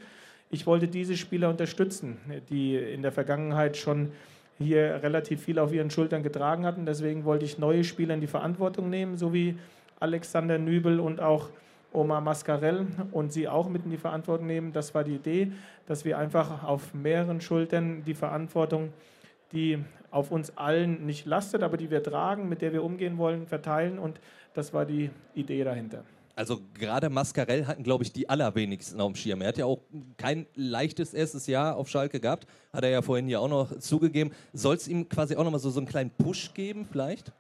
ich 0.51 0.67
wollte 0.67 0.89
diese 0.89 1.17
Spieler 1.17 1.49
unterstützen, 1.49 2.19
die 2.51 2.77
in 2.77 3.01
der 3.01 3.13
Vergangenheit 3.13 3.79
schon 3.79 4.13
hier 4.59 5.01
relativ 5.03 5.43
viel 5.43 5.59
auf 5.59 5.73
ihren 5.73 5.91
Schultern 5.91 6.23
getragen 6.23 6.67
hatten. 6.67 6.85
Deswegen 6.85 7.25
wollte 7.25 7.47
ich 7.47 7.59
neue 7.59 7.85
Spieler 7.85 8.15
in 8.15 8.21
die 8.21 8.27
Verantwortung 8.27 8.91
nehmen, 8.91 9.17
so 9.17 9.33
wie 9.33 9.57
Alexander 10.01 10.59
Nübel 10.59 11.01
und 11.01 11.21
auch 11.21 11.49
Omar 11.93 12.21
Mascarell 12.21 12.87
und 13.13 13.33
sie 13.33 13.49
auch 13.49 13.71
mit 13.71 13.85
in 13.87 13.91
die 13.91 13.97
Verantwortung 13.97 14.47
nehmen. 14.47 14.73
Das 14.75 14.95
war 14.95 15.05
die 15.05 15.15
Idee, 15.15 15.53
dass 15.87 16.05
wir 16.05 16.19
einfach 16.19 16.63
auf 16.63 16.93
mehreren 16.93 17.41
Schultern 17.41 18.03
die 18.05 18.15
Verantwortung 18.15 18.93
die 19.53 19.79
auf 20.11 20.31
uns 20.31 20.57
allen 20.57 21.05
nicht 21.07 21.27
lastet, 21.27 21.63
aber 21.63 21.77
die 21.77 21.91
wir 21.91 22.03
tragen, 22.03 22.49
mit 22.49 22.63
der 22.63 22.73
wir 22.73 22.83
umgehen 22.83 23.19
wollen, 23.19 23.47
verteilen. 23.47 23.99
Und 23.99 24.21
das 24.55 24.73
war 24.73 24.87
die 24.87 25.11
Idee 25.35 25.65
dahinter. 25.65 26.05
Also 26.35 26.61
gerade 26.73 27.11
Mascarell 27.11 27.67
hatten, 27.67 27.83
glaube 27.83 28.05
ich, 28.05 28.13
die 28.13 28.29
allerwenigsten 28.29 29.01
auf 29.01 29.13
dem 29.13 29.17
Schirm. 29.17 29.43
Er 29.43 29.49
hat 29.49 29.59
ja 29.59 29.65
auch 29.65 29.81
kein 30.17 30.47
leichtes 30.55 31.13
erstes 31.13 31.49
Jahr 31.49 31.77
auf 31.77 31.89
Schalke 31.89 32.21
gehabt. 32.21 32.47
Hat 32.73 32.85
er 32.85 32.91
ja 32.91 33.03
vorhin 33.03 33.29
ja 33.29 33.41
auch 33.41 33.49
noch 33.49 33.77
zugegeben. 33.81 34.31
Soll 34.53 34.77
es 34.77 34.87
ihm 34.87 35.09
quasi 35.09 35.35
auch 35.35 35.43
nochmal 35.43 35.59
so, 35.59 35.69
so 35.71 35.81
einen 35.81 35.89
kleinen 35.89 36.11
Push 36.11 36.55
geben 36.55 36.87
vielleicht? 36.89 37.33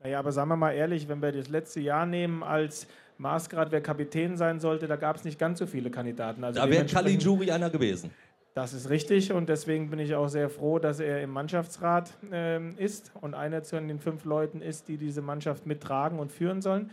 Naja, 0.00 0.20
aber 0.20 0.30
sagen 0.30 0.48
wir 0.50 0.56
mal 0.56 0.70
ehrlich, 0.70 1.08
wenn 1.08 1.20
wir 1.20 1.32
das 1.32 1.48
letzte 1.48 1.80
Jahr 1.80 2.06
nehmen 2.06 2.44
als 2.44 2.86
Maßgrad, 3.18 3.72
wer 3.72 3.80
Kapitän 3.80 4.36
sein 4.36 4.60
sollte, 4.60 4.86
da 4.86 4.94
gab 4.94 5.16
es 5.16 5.24
nicht 5.24 5.40
ganz 5.40 5.58
so 5.58 5.66
viele 5.66 5.90
Kandidaten. 5.90 6.44
Also 6.44 6.60
da 6.60 6.70
wäre 6.70 6.86
Caligiuri 6.86 7.50
einer 7.50 7.70
gewesen. 7.70 8.12
Das 8.56 8.72
ist 8.72 8.88
richtig 8.88 9.32
und 9.32 9.50
deswegen 9.50 9.90
bin 9.90 9.98
ich 9.98 10.14
auch 10.14 10.28
sehr 10.28 10.48
froh, 10.48 10.78
dass 10.78 10.98
er 10.98 11.20
im 11.20 11.28
Mannschaftsrat 11.28 12.14
äh, 12.32 12.70
ist 12.82 13.12
und 13.20 13.34
einer 13.34 13.62
von 13.62 13.86
den 13.86 13.98
fünf 13.98 14.24
Leuten 14.24 14.62
ist, 14.62 14.88
die 14.88 14.96
diese 14.96 15.20
Mannschaft 15.20 15.66
mittragen 15.66 16.18
und 16.18 16.32
führen 16.32 16.62
sollen. 16.62 16.90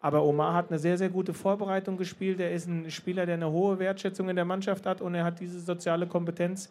Aber 0.00 0.24
Omar 0.24 0.52
hat 0.52 0.70
eine 0.70 0.80
sehr, 0.80 0.98
sehr 0.98 1.08
gute 1.08 1.32
Vorbereitung 1.32 1.96
gespielt. 1.96 2.40
Er 2.40 2.50
ist 2.50 2.66
ein 2.66 2.90
Spieler, 2.90 3.24
der 3.24 3.36
eine 3.36 3.52
hohe 3.52 3.78
Wertschätzung 3.78 4.28
in 4.28 4.34
der 4.34 4.44
Mannschaft 4.44 4.84
hat 4.84 5.00
und 5.00 5.14
er 5.14 5.22
hat 5.22 5.38
diese 5.38 5.60
soziale 5.60 6.08
Kompetenz, 6.08 6.70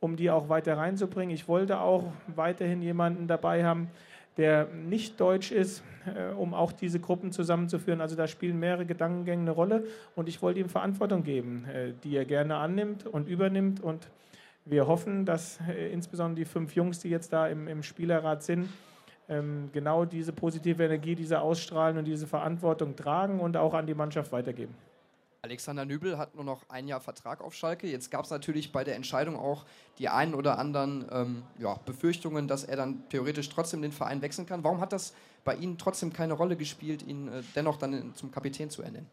um 0.00 0.16
die 0.16 0.28
auch 0.28 0.48
weiter 0.48 0.76
reinzubringen. 0.76 1.32
Ich 1.32 1.46
wollte 1.46 1.78
auch 1.78 2.02
weiterhin 2.34 2.82
jemanden 2.82 3.28
dabei 3.28 3.64
haben, 3.64 3.90
der 4.38 4.66
nicht 4.66 5.20
deutsch 5.20 5.52
ist, 5.52 5.82
äh, 6.06 6.32
um 6.32 6.54
auch 6.54 6.72
diese 6.72 7.00
Gruppen 7.00 7.32
zusammenzuführen. 7.32 8.00
Also 8.00 8.16
da 8.16 8.26
spielen 8.26 8.58
mehrere 8.58 8.86
Gedankengänge 8.86 9.42
eine 9.42 9.50
Rolle 9.50 9.84
und 10.14 10.28
ich 10.28 10.40
wollte 10.40 10.60
ihm 10.60 10.68
Verantwortung 10.68 11.24
geben, 11.24 11.66
äh, 11.66 11.92
die 12.04 12.16
er 12.16 12.24
gerne 12.24 12.56
annimmt 12.56 13.04
und 13.06 13.28
übernimmt 13.28 13.80
und 13.80 14.08
wir 14.64 14.86
hoffen, 14.86 15.24
dass 15.24 15.58
äh, 15.68 15.92
insbesondere 15.92 16.36
die 16.36 16.44
fünf 16.44 16.74
Jungs, 16.74 17.00
die 17.00 17.10
jetzt 17.10 17.32
da 17.32 17.48
im, 17.48 17.68
im 17.68 17.82
Spielerrat 17.82 18.42
sind, 18.42 18.68
ähm, 19.28 19.70
genau 19.72 20.04
diese 20.04 20.32
positive 20.32 20.84
Energie, 20.84 21.14
diese 21.14 21.40
Ausstrahlen 21.40 21.98
und 21.98 22.04
diese 22.04 22.26
Verantwortung 22.26 22.96
tragen 22.96 23.40
und 23.40 23.56
auch 23.56 23.74
an 23.74 23.86
die 23.86 23.94
Mannschaft 23.94 24.32
weitergeben. 24.32 24.74
Alexander 25.40 25.84
Nübel 25.84 26.18
hat 26.18 26.34
nur 26.34 26.44
noch 26.44 26.68
ein 26.68 26.88
Jahr 26.88 27.00
Vertrag 27.00 27.40
auf 27.40 27.54
Schalke. 27.54 27.86
Jetzt 27.86 28.10
gab 28.10 28.24
es 28.24 28.30
natürlich 28.30 28.72
bei 28.72 28.82
der 28.82 28.96
Entscheidung 28.96 29.36
auch 29.36 29.64
die 29.98 30.08
einen 30.08 30.34
oder 30.34 30.58
anderen 30.58 31.06
ähm, 31.12 31.42
ja, 31.58 31.74
Befürchtungen, 31.86 32.48
dass 32.48 32.64
er 32.64 32.76
dann 32.76 33.08
theoretisch 33.08 33.48
trotzdem 33.48 33.80
den 33.80 33.92
Verein 33.92 34.20
wechseln 34.20 34.46
kann. 34.46 34.64
Warum 34.64 34.80
hat 34.80 34.92
das 34.92 35.14
bei 35.44 35.54
Ihnen 35.54 35.78
trotzdem 35.78 36.12
keine 36.12 36.32
Rolle 36.32 36.56
gespielt, 36.56 37.02
ihn 37.02 37.28
äh, 37.28 37.42
dennoch 37.54 37.76
dann 37.76 37.92
in, 37.92 38.14
zum 38.16 38.32
Kapitän 38.32 38.68
zu 38.68 38.82
ernennen? 38.82 39.08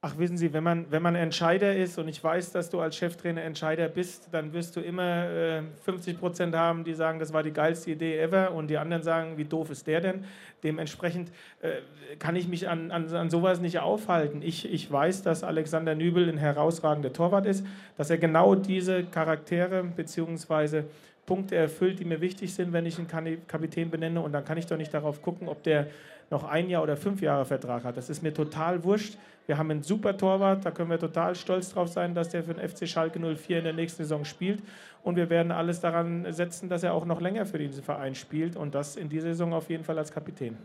Ach, 0.00 0.16
wissen 0.16 0.36
Sie, 0.36 0.52
wenn 0.52 0.62
man, 0.62 0.86
wenn 0.92 1.02
man 1.02 1.16
Entscheider 1.16 1.74
ist 1.74 1.98
und 1.98 2.06
ich 2.06 2.22
weiß, 2.22 2.52
dass 2.52 2.70
du 2.70 2.78
als 2.78 2.94
Cheftrainer 2.94 3.42
Entscheider 3.42 3.88
bist, 3.88 4.28
dann 4.30 4.52
wirst 4.52 4.76
du 4.76 4.80
immer 4.80 5.28
äh, 5.28 5.62
50 5.82 6.20
Prozent 6.20 6.54
haben, 6.54 6.84
die 6.84 6.94
sagen, 6.94 7.18
das 7.18 7.32
war 7.32 7.42
die 7.42 7.50
geilste 7.50 7.90
Idee 7.90 8.16
ever 8.16 8.52
und 8.52 8.68
die 8.68 8.78
anderen 8.78 9.02
sagen, 9.02 9.36
wie 9.38 9.44
doof 9.44 9.70
ist 9.70 9.88
der 9.88 10.00
denn? 10.00 10.24
Dementsprechend 10.62 11.32
äh, 11.62 11.80
kann 12.20 12.36
ich 12.36 12.46
mich 12.46 12.68
an, 12.68 12.92
an, 12.92 13.12
an 13.12 13.28
sowas 13.28 13.58
nicht 13.58 13.80
aufhalten. 13.80 14.40
Ich, 14.40 14.72
ich 14.72 14.88
weiß, 14.88 15.24
dass 15.24 15.42
Alexander 15.42 15.96
Nübel 15.96 16.28
ein 16.28 16.38
herausragender 16.38 17.12
Torwart 17.12 17.46
ist, 17.46 17.66
dass 17.96 18.08
er 18.08 18.18
genau 18.18 18.54
diese 18.54 19.02
Charaktere 19.02 19.82
bzw. 19.82 20.84
Punkte 21.28 21.56
erfüllt, 21.56 22.00
die 22.00 22.06
mir 22.06 22.22
wichtig 22.22 22.54
sind, 22.54 22.72
wenn 22.72 22.86
ich 22.86 22.98
einen 22.98 23.46
Kapitän 23.46 23.90
benenne 23.90 24.22
und 24.22 24.32
dann 24.32 24.46
kann 24.46 24.56
ich 24.56 24.64
doch 24.64 24.78
nicht 24.78 24.94
darauf 24.94 25.20
gucken, 25.20 25.46
ob 25.46 25.62
der 25.62 25.88
noch 26.30 26.44
ein 26.44 26.70
Jahr 26.70 26.82
oder 26.82 26.96
fünf 26.96 27.20
Jahre 27.20 27.44
Vertrag 27.44 27.84
hat. 27.84 27.98
Das 27.98 28.08
ist 28.08 28.22
mir 28.22 28.32
total 28.32 28.82
wurscht. 28.82 29.18
Wir 29.46 29.58
haben 29.58 29.70
einen 29.70 29.82
super 29.82 30.16
Torwart, 30.16 30.64
da 30.64 30.70
können 30.70 30.88
wir 30.88 30.98
total 30.98 31.34
stolz 31.34 31.72
drauf 31.72 31.88
sein, 31.88 32.14
dass 32.14 32.30
der 32.30 32.44
für 32.44 32.54
den 32.54 32.66
FC 32.66 32.88
Schalke 32.88 33.18
04 33.18 33.58
in 33.58 33.64
der 33.64 33.72
nächsten 33.74 34.04
Saison 34.04 34.24
spielt. 34.24 34.62
Und 35.02 35.16
wir 35.16 35.28
werden 35.28 35.52
alles 35.52 35.80
daran 35.80 36.30
setzen, 36.32 36.70
dass 36.70 36.82
er 36.82 36.94
auch 36.94 37.04
noch 37.04 37.20
länger 37.20 37.44
für 37.44 37.58
diesen 37.58 37.82
Verein 37.82 38.14
spielt 38.14 38.56
und 38.56 38.74
das 38.74 38.96
in 38.96 39.10
dieser 39.10 39.28
Saison 39.28 39.52
auf 39.52 39.68
jeden 39.68 39.84
Fall 39.84 39.98
als 39.98 40.10
Kapitän. 40.10 40.56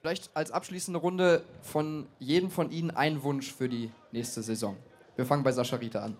Vielleicht 0.00 0.30
als 0.34 0.50
abschließende 0.50 0.98
Runde 0.98 1.42
von 1.60 2.06
jedem 2.18 2.50
von 2.50 2.70
Ihnen 2.70 2.90
ein 2.90 3.22
Wunsch 3.22 3.52
für 3.52 3.68
die 3.68 3.90
nächste 4.12 4.42
Saison. 4.42 4.76
Wir 5.16 5.26
fangen 5.26 5.42
bei 5.42 5.52
Sascha 5.52 5.76
Rita 5.76 6.00
an. 6.00 6.16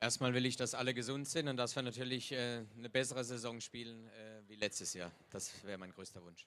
Erstmal 0.00 0.34
will 0.34 0.44
ich, 0.46 0.56
dass 0.56 0.74
alle 0.74 0.92
gesund 0.94 1.26
sind 1.26 1.48
und 1.48 1.56
dass 1.56 1.74
wir 1.74 1.82
natürlich 1.82 2.32
äh, 2.32 2.62
eine 2.76 2.90
bessere 2.90 3.24
Saison 3.24 3.60
spielen 3.60 4.06
äh, 4.08 4.48
wie 4.48 4.56
letztes 4.56 4.94
Jahr. 4.94 5.10
Das 5.30 5.52
wäre 5.64 5.78
mein 5.78 5.90
größter 5.90 6.22
Wunsch. 6.22 6.46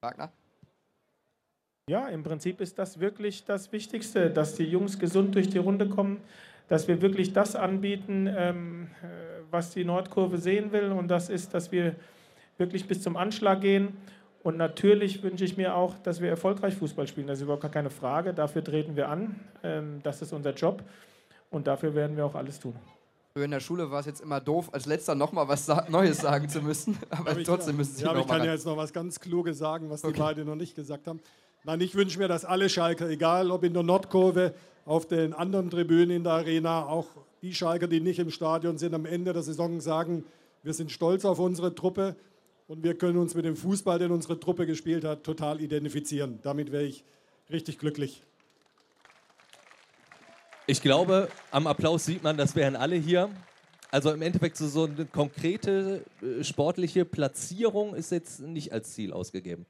Wagner? 0.00 0.30
Ja, 1.88 2.08
im 2.08 2.22
Prinzip 2.22 2.60
ist 2.60 2.78
das 2.78 3.00
wirklich 3.00 3.44
das 3.44 3.72
Wichtigste, 3.72 4.30
dass 4.30 4.54
die 4.54 4.64
Jungs 4.64 4.98
gesund 4.98 5.34
durch 5.34 5.48
die 5.48 5.58
Runde 5.58 5.88
kommen, 5.88 6.20
dass 6.68 6.86
wir 6.86 7.00
wirklich 7.00 7.32
das 7.32 7.56
anbieten, 7.56 8.26
ähm, 8.26 8.90
äh, 9.02 9.40
was 9.50 9.70
die 9.70 9.84
Nordkurve 9.84 10.36
sehen 10.36 10.70
will. 10.72 10.92
Und 10.92 11.08
das 11.08 11.30
ist, 11.30 11.54
dass 11.54 11.72
wir 11.72 11.96
wirklich 12.58 12.86
bis 12.86 13.00
zum 13.00 13.16
Anschlag 13.16 13.62
gehen. 13.62 13.96
Und 14.42 14.58
natürlich 14.58 15.22
wünsche 15.22 15.44
ich 15.44 15.56
mir 15.56 15.74
auch, 15.74 15.96
dass 15.98 16.20
wir 16.20 16.28
erfolgreich 16.28 16.74
Fußball 16.74 17.06
spielen. 17.06 17.26
Das 17.26 17.38
ist 17.38 17.44
überhaupt 17.44 17.62
gar 17.62 17.70
keine 17.70 17.90
Frage. 17.90 18.34
Dafür 18.34 18.62
treten 18.62 18.94
wir 18.94 19.08
an. 19.08 19.40
Ähm, 19.62 20.00
das 20.02 20.20
ist 20.20 20.32
unser 20.32 20.52
Job. 20.52 20.84
Und 21.50 21.66
dafür 21.66 21.94
werden 21.94 22.16
wir 22.16 22.26
auch 22.26 22.34
alles 22.34 22.58
tun. 22.60 22.74
In 23.34 23.50
der 23.52 23.60
Schule 23.60 23.90
war 23.90 24.00
es 24.00 24.06
jetzt 24.06 24.20
immer 24.20 24.40
doof, 24.40 24.68
als 24.72 24.86
letzter 24.86 25.14
nochmal 25.14 25.46
was 25.46 25.64
sa 25.66 25.86
Neues 25.88 26.18
sagen 26.18 26.48
zu 26.48 26.60
müssen. 26.60 26.98
Aber 27.10 27.30
Aber 27.30 27.40
ich- 27.40 27.46
trotzdem 27.46 27.76
müssen 27.76 27.94
Sie 27.94 28.02
ja, 28.02 28.10
aber 28.10 28.20
ich 28.20 28.26
kann 28.26 28.42
ja 28.44 28.52
jetzt 28.52 28.66
noch 28.66 28.76
was 28.76 28.92
ganz 28.92 29.20
Kluges 29.20 29.58
sagen, 29.58 29.88
was 29.90 30.02
Okay. 30.02 30.14
die 30.14 30.20
beiden 30.20 30.46
noch 30.46 30.56
nicht 30.56 30.74
gesagt 30.74 31.06
haben. 31.06 31.20
Nein, 31.64 31.80
ich 31.80 31.94
wünsche 31.94 32.18
mir, 32.18 32.26
dass 32.28 32.44
alle 32.44 32.68
Schalker, 32.68 33.08
egal 33.08 33.50
ob 33.50 33.62
in 33.64 33.74
der 33.74 33.82
Nordkurve, 33.84 34.54
auf 34.86 35.06
den 35.06 35.34
anderen 35.34 35.70
Tribünen 35.70 36.10
in 36.16 36.24
der 36.24 36.32
Arena, 36.32 36.86
auch 36.86 37.06
die 37.42 37.54
Schalker, 37.54 37.86
die 37.86 38.00
nicht 38.00 38.18
im 38.18 38.30
Stadion 38.30 38.76
sind, 38.78 38.94
am 38.94 39.06
Ende 39.06 39.32
der 39.32 39.42
Saison 39.42 39.80
sagen, 39.80 40.24
wir 40.64 40.74
sind 40.74 40.90
stolz 40.90 41.24
auf 41.24 41.38
unsere 41.38 41.74
Truppe 41.74 42.16
und 42.66 42.82
wir 42.82 42.94
können 42.96 43.18
uns 43.18 43.34
mit 43.34 43.44
dem 43.44 43.54
Fußball, 43.54 43.98
den 44.00 44.10
unsere 44.10 44.40
Truppe 44.40 44.66
gespielt 44.66 45.04
hat, 45.04 45.22
total 45.24 45.60
identifizieren. 45.60 46.40
Damit 46.42 46.72
wäre 46.72 46.84
ich 46.84 47.04
richtig 47.50 47.78
glücklich. 47.78 48.22
Ich 50.70 50.82
glaube, 50.82 51.30
am 51.50 51.66
Applaus 51.66 52.04
sieht 52.04 52.22
man, 52.22 52.36
das 52.36 52.54
wären 52.54 52.76
alle 52.76 52.94
hier. 52.94 53.30
Also 53.90 54.12
im 54.12 54.20
Endeffekt 54.20 54.58
so, 54.58 54.68
so 54.68 54.84
eine 54.84 55.06
konkrete 55.06 56.04
äh, 56.20 56.44
sportliche 56.44 57.06
Platzierung 57.06 57.94
ist 57.94 58.12
jetzt 58.12 58.40
nicht 58.40 58.70
als 58.70 58.92
Ziel 58.92 59.14
ausgegeben. 59.14 59.64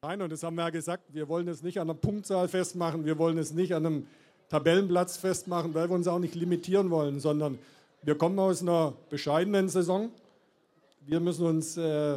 Nein, 0.00 0.22
und 0.22 0.32
das 0.32 0.42
haben 0.42 0.54
wir 0.54 0.62
ja 0.62 0.70
gesagt, 0.70 1.04
wir 1.12 1.28
wollen 1.28 1.48
es 1.48 1.62
nicht 1.62 1.78
an 1.78 1.90
einer 1.90 1.98
Punktzahl 1.98 2.48
festmachen, 2.48 3.04
wir 3.04 3.18
wollen 3.18 3.36
es 3.36 3.52
nicht 3.52 3.74
an 3.74 3.84
einem 3.84 4.06
Tabellenplatz 4.48 5.18
festmachen, 5.18 5.74
weil 5.74 5.90
wir 5.90 5.94
uns 5.94 6.08
auch 6.08 6.18
nicht 6.18 6.34
limitieren 6.34 6.88
wollen, 6.88 7.20
sondern 7.20 7.58
wir 8.02 8.14
kommen 8.14 8.38
aus 8.38 8.62
einer 8.62 8.94
bescheidenen 9.10 9.68
Saison. 9.68 10.08
Wir 11.02 11.20
müssen 11.20 11.44
uns 11.44 11.76
äh, 11.76 12.16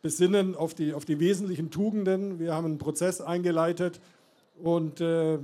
besinnen 0.00 0.56
auf 0.56 0.72
die, 0.72 0.94
auf 0.94 1.04
die 1.04 1.20
wesentlichen 1.20 1.70
Tugenden. 1.70 2.38
Wir 2.38 2.54
haben 2.54 2.64
einen 2.64 2.78
Prozess 2.78 3.20
eingeleitet 3.20 4.00
und 4.62 5.00
äh, 5.00 5.38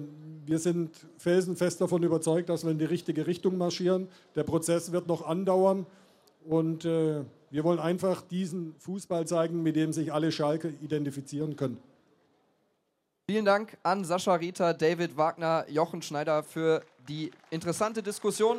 wir 0.45 0.59
sind 0.59 0.95
felsenfest 1.19 1.81
davon 1.81 2.03
überzeugt, 2.03 2.49
dass 2.49 2.65
wir 2.65 2.71
in 2.71 2.79
die 2.79 2.85
richtige 2.85 3.27
Richtung 3.27 3.59
marschieren. 3.59 4.09
Der 4.35 4.45
Prozess 4.45 4.93
wird 4.93 5.09
noch 5.09 5.27
andauern 5.27 5.87
und 6.45 6.85
äh, 6.85 7.25
wir 7.51 7.65
wollen 7.65 7.79
einfach 7.79 8.23
diesen 8.23 8.75
Fußball 8.79 9.27
zeigen, 9.27 9.63
mit 9.63 9.77
dem 9.77 9.93
sich 9.93 10.13
alle 10.13 10.31
Schalke 10.31 10.73
identifizieren 10.81 11.57
können. 11.57 11.79
Vielen 13.29 13.45
Dank 13.45 13.77
an 13.83 14.05
Sascha 14.05 14.35
Rita, 14.35 14.73
David 14.73 15.17
Wagner, 15.17 15.65
Jochen 15.69 16.01
Schneider 16.01 16.45
für 16.45 16.83
die 17.09 17.33
interessante 17.51 18.03
Diskussion. 18.03 18.59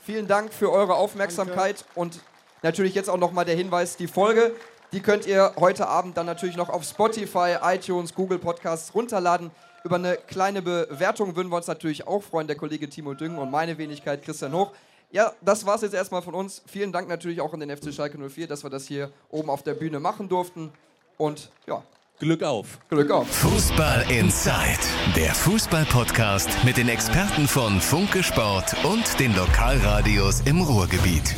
Vielen 0.00 0.26
Dank 0.26 0.52
für 0.52 0.72
eure 0.72 0.94
Aufmerksamkeit 0.94 1.84
und 1.94 2.20
natürlich 2.62 2.94
jetzt 2.94 3.08
auch 3.08 3.18
nochmal 3.18 3.44
der 3.44 3.54
Hinweis, 3.54 3.96
die 3.96 4.08
Folge, 4.08 4.54
die 4.92 5.00
könnt 5.00 5.26
ihr 5.26 5.52
heute 5.58 5.86
Abend 5.86 6.16
dann 6.16 6.26
natürlich 6.26 6.56
noch 6.56 6.70
auf 6.70 6.82
Spotify, 6.82 7.56
iTunes, 7.62 8.14
Google 8.14 8.38
Podcasts 8.38 8.94
runterladen. 8.94 9.50
Über 9.88 9.96
eine 9.96 10.18
kleine 10.18 10.60
Bewertung 10.60 11.34
würden 11.34 11.48
wir 11.48 11.56
uns 11.56 11.66
natürlich 11.66 12.06
auch 12.06 12.22
freuen, 12.22 12.46
der 12.46 12.56
Kollege 12.56 12.90
Timo 12.90 13.14
Düngen 13.14 13.38
und 13.38 13.50
meine 13.50 13.78
Wenigkeit 13.78 14.22
Christian 14.22 14.52
Hoch. 14.52 14.72
Ja, 15.10 15.32
das 15.40 15.64
war's 15.64 15.80
jetzt 15.80 15.94
erstmal 15.94 16.20
von 16.20 16.34
uns. 16.34 16.62
Vielen 16.66 16.92
Dank 16.92 17.08
natürlich 17.08 17.40
auch 17.40 17.54
an 17.54 17.60
den 17.60 17.74
FC 17.74 17.94
Schalke 17.94 18.18
04, 18.18 18.48
dass 18.48 18.62
wir 18.64 18.68
das 18.68 18.86
hier 18.86 19.10
oben 19.30 19.48
auf 19.48 19.62
der 19.62 19.72
Bühne 19.72 19.98
machen 19.98 20.28
durften. 20.28 20.70
Und 21.16 21.50
ja, 21.66 21.82
Glück 22.18 22.42
auf. 22.42 22.78
Glück 22.90 23.10
auf. 23.10 23.28
Fußball 23.28 24.04
Inside, 24.10 24.78
der 25.16 25.34
Fußball-Podcast 25.34 26.50
mit 26.66 26.76
den 26.76 26.90
Experten 26.90 27.48
von 27.48 27.80
Funke 27.80 28.22
Sport 28.22 28.76
und 28.84 29.18
den 29.18 29.34
Lokalradios 29.34 30.42
im 30.42 30.60
Ruhrgebiet. 30.60 31.34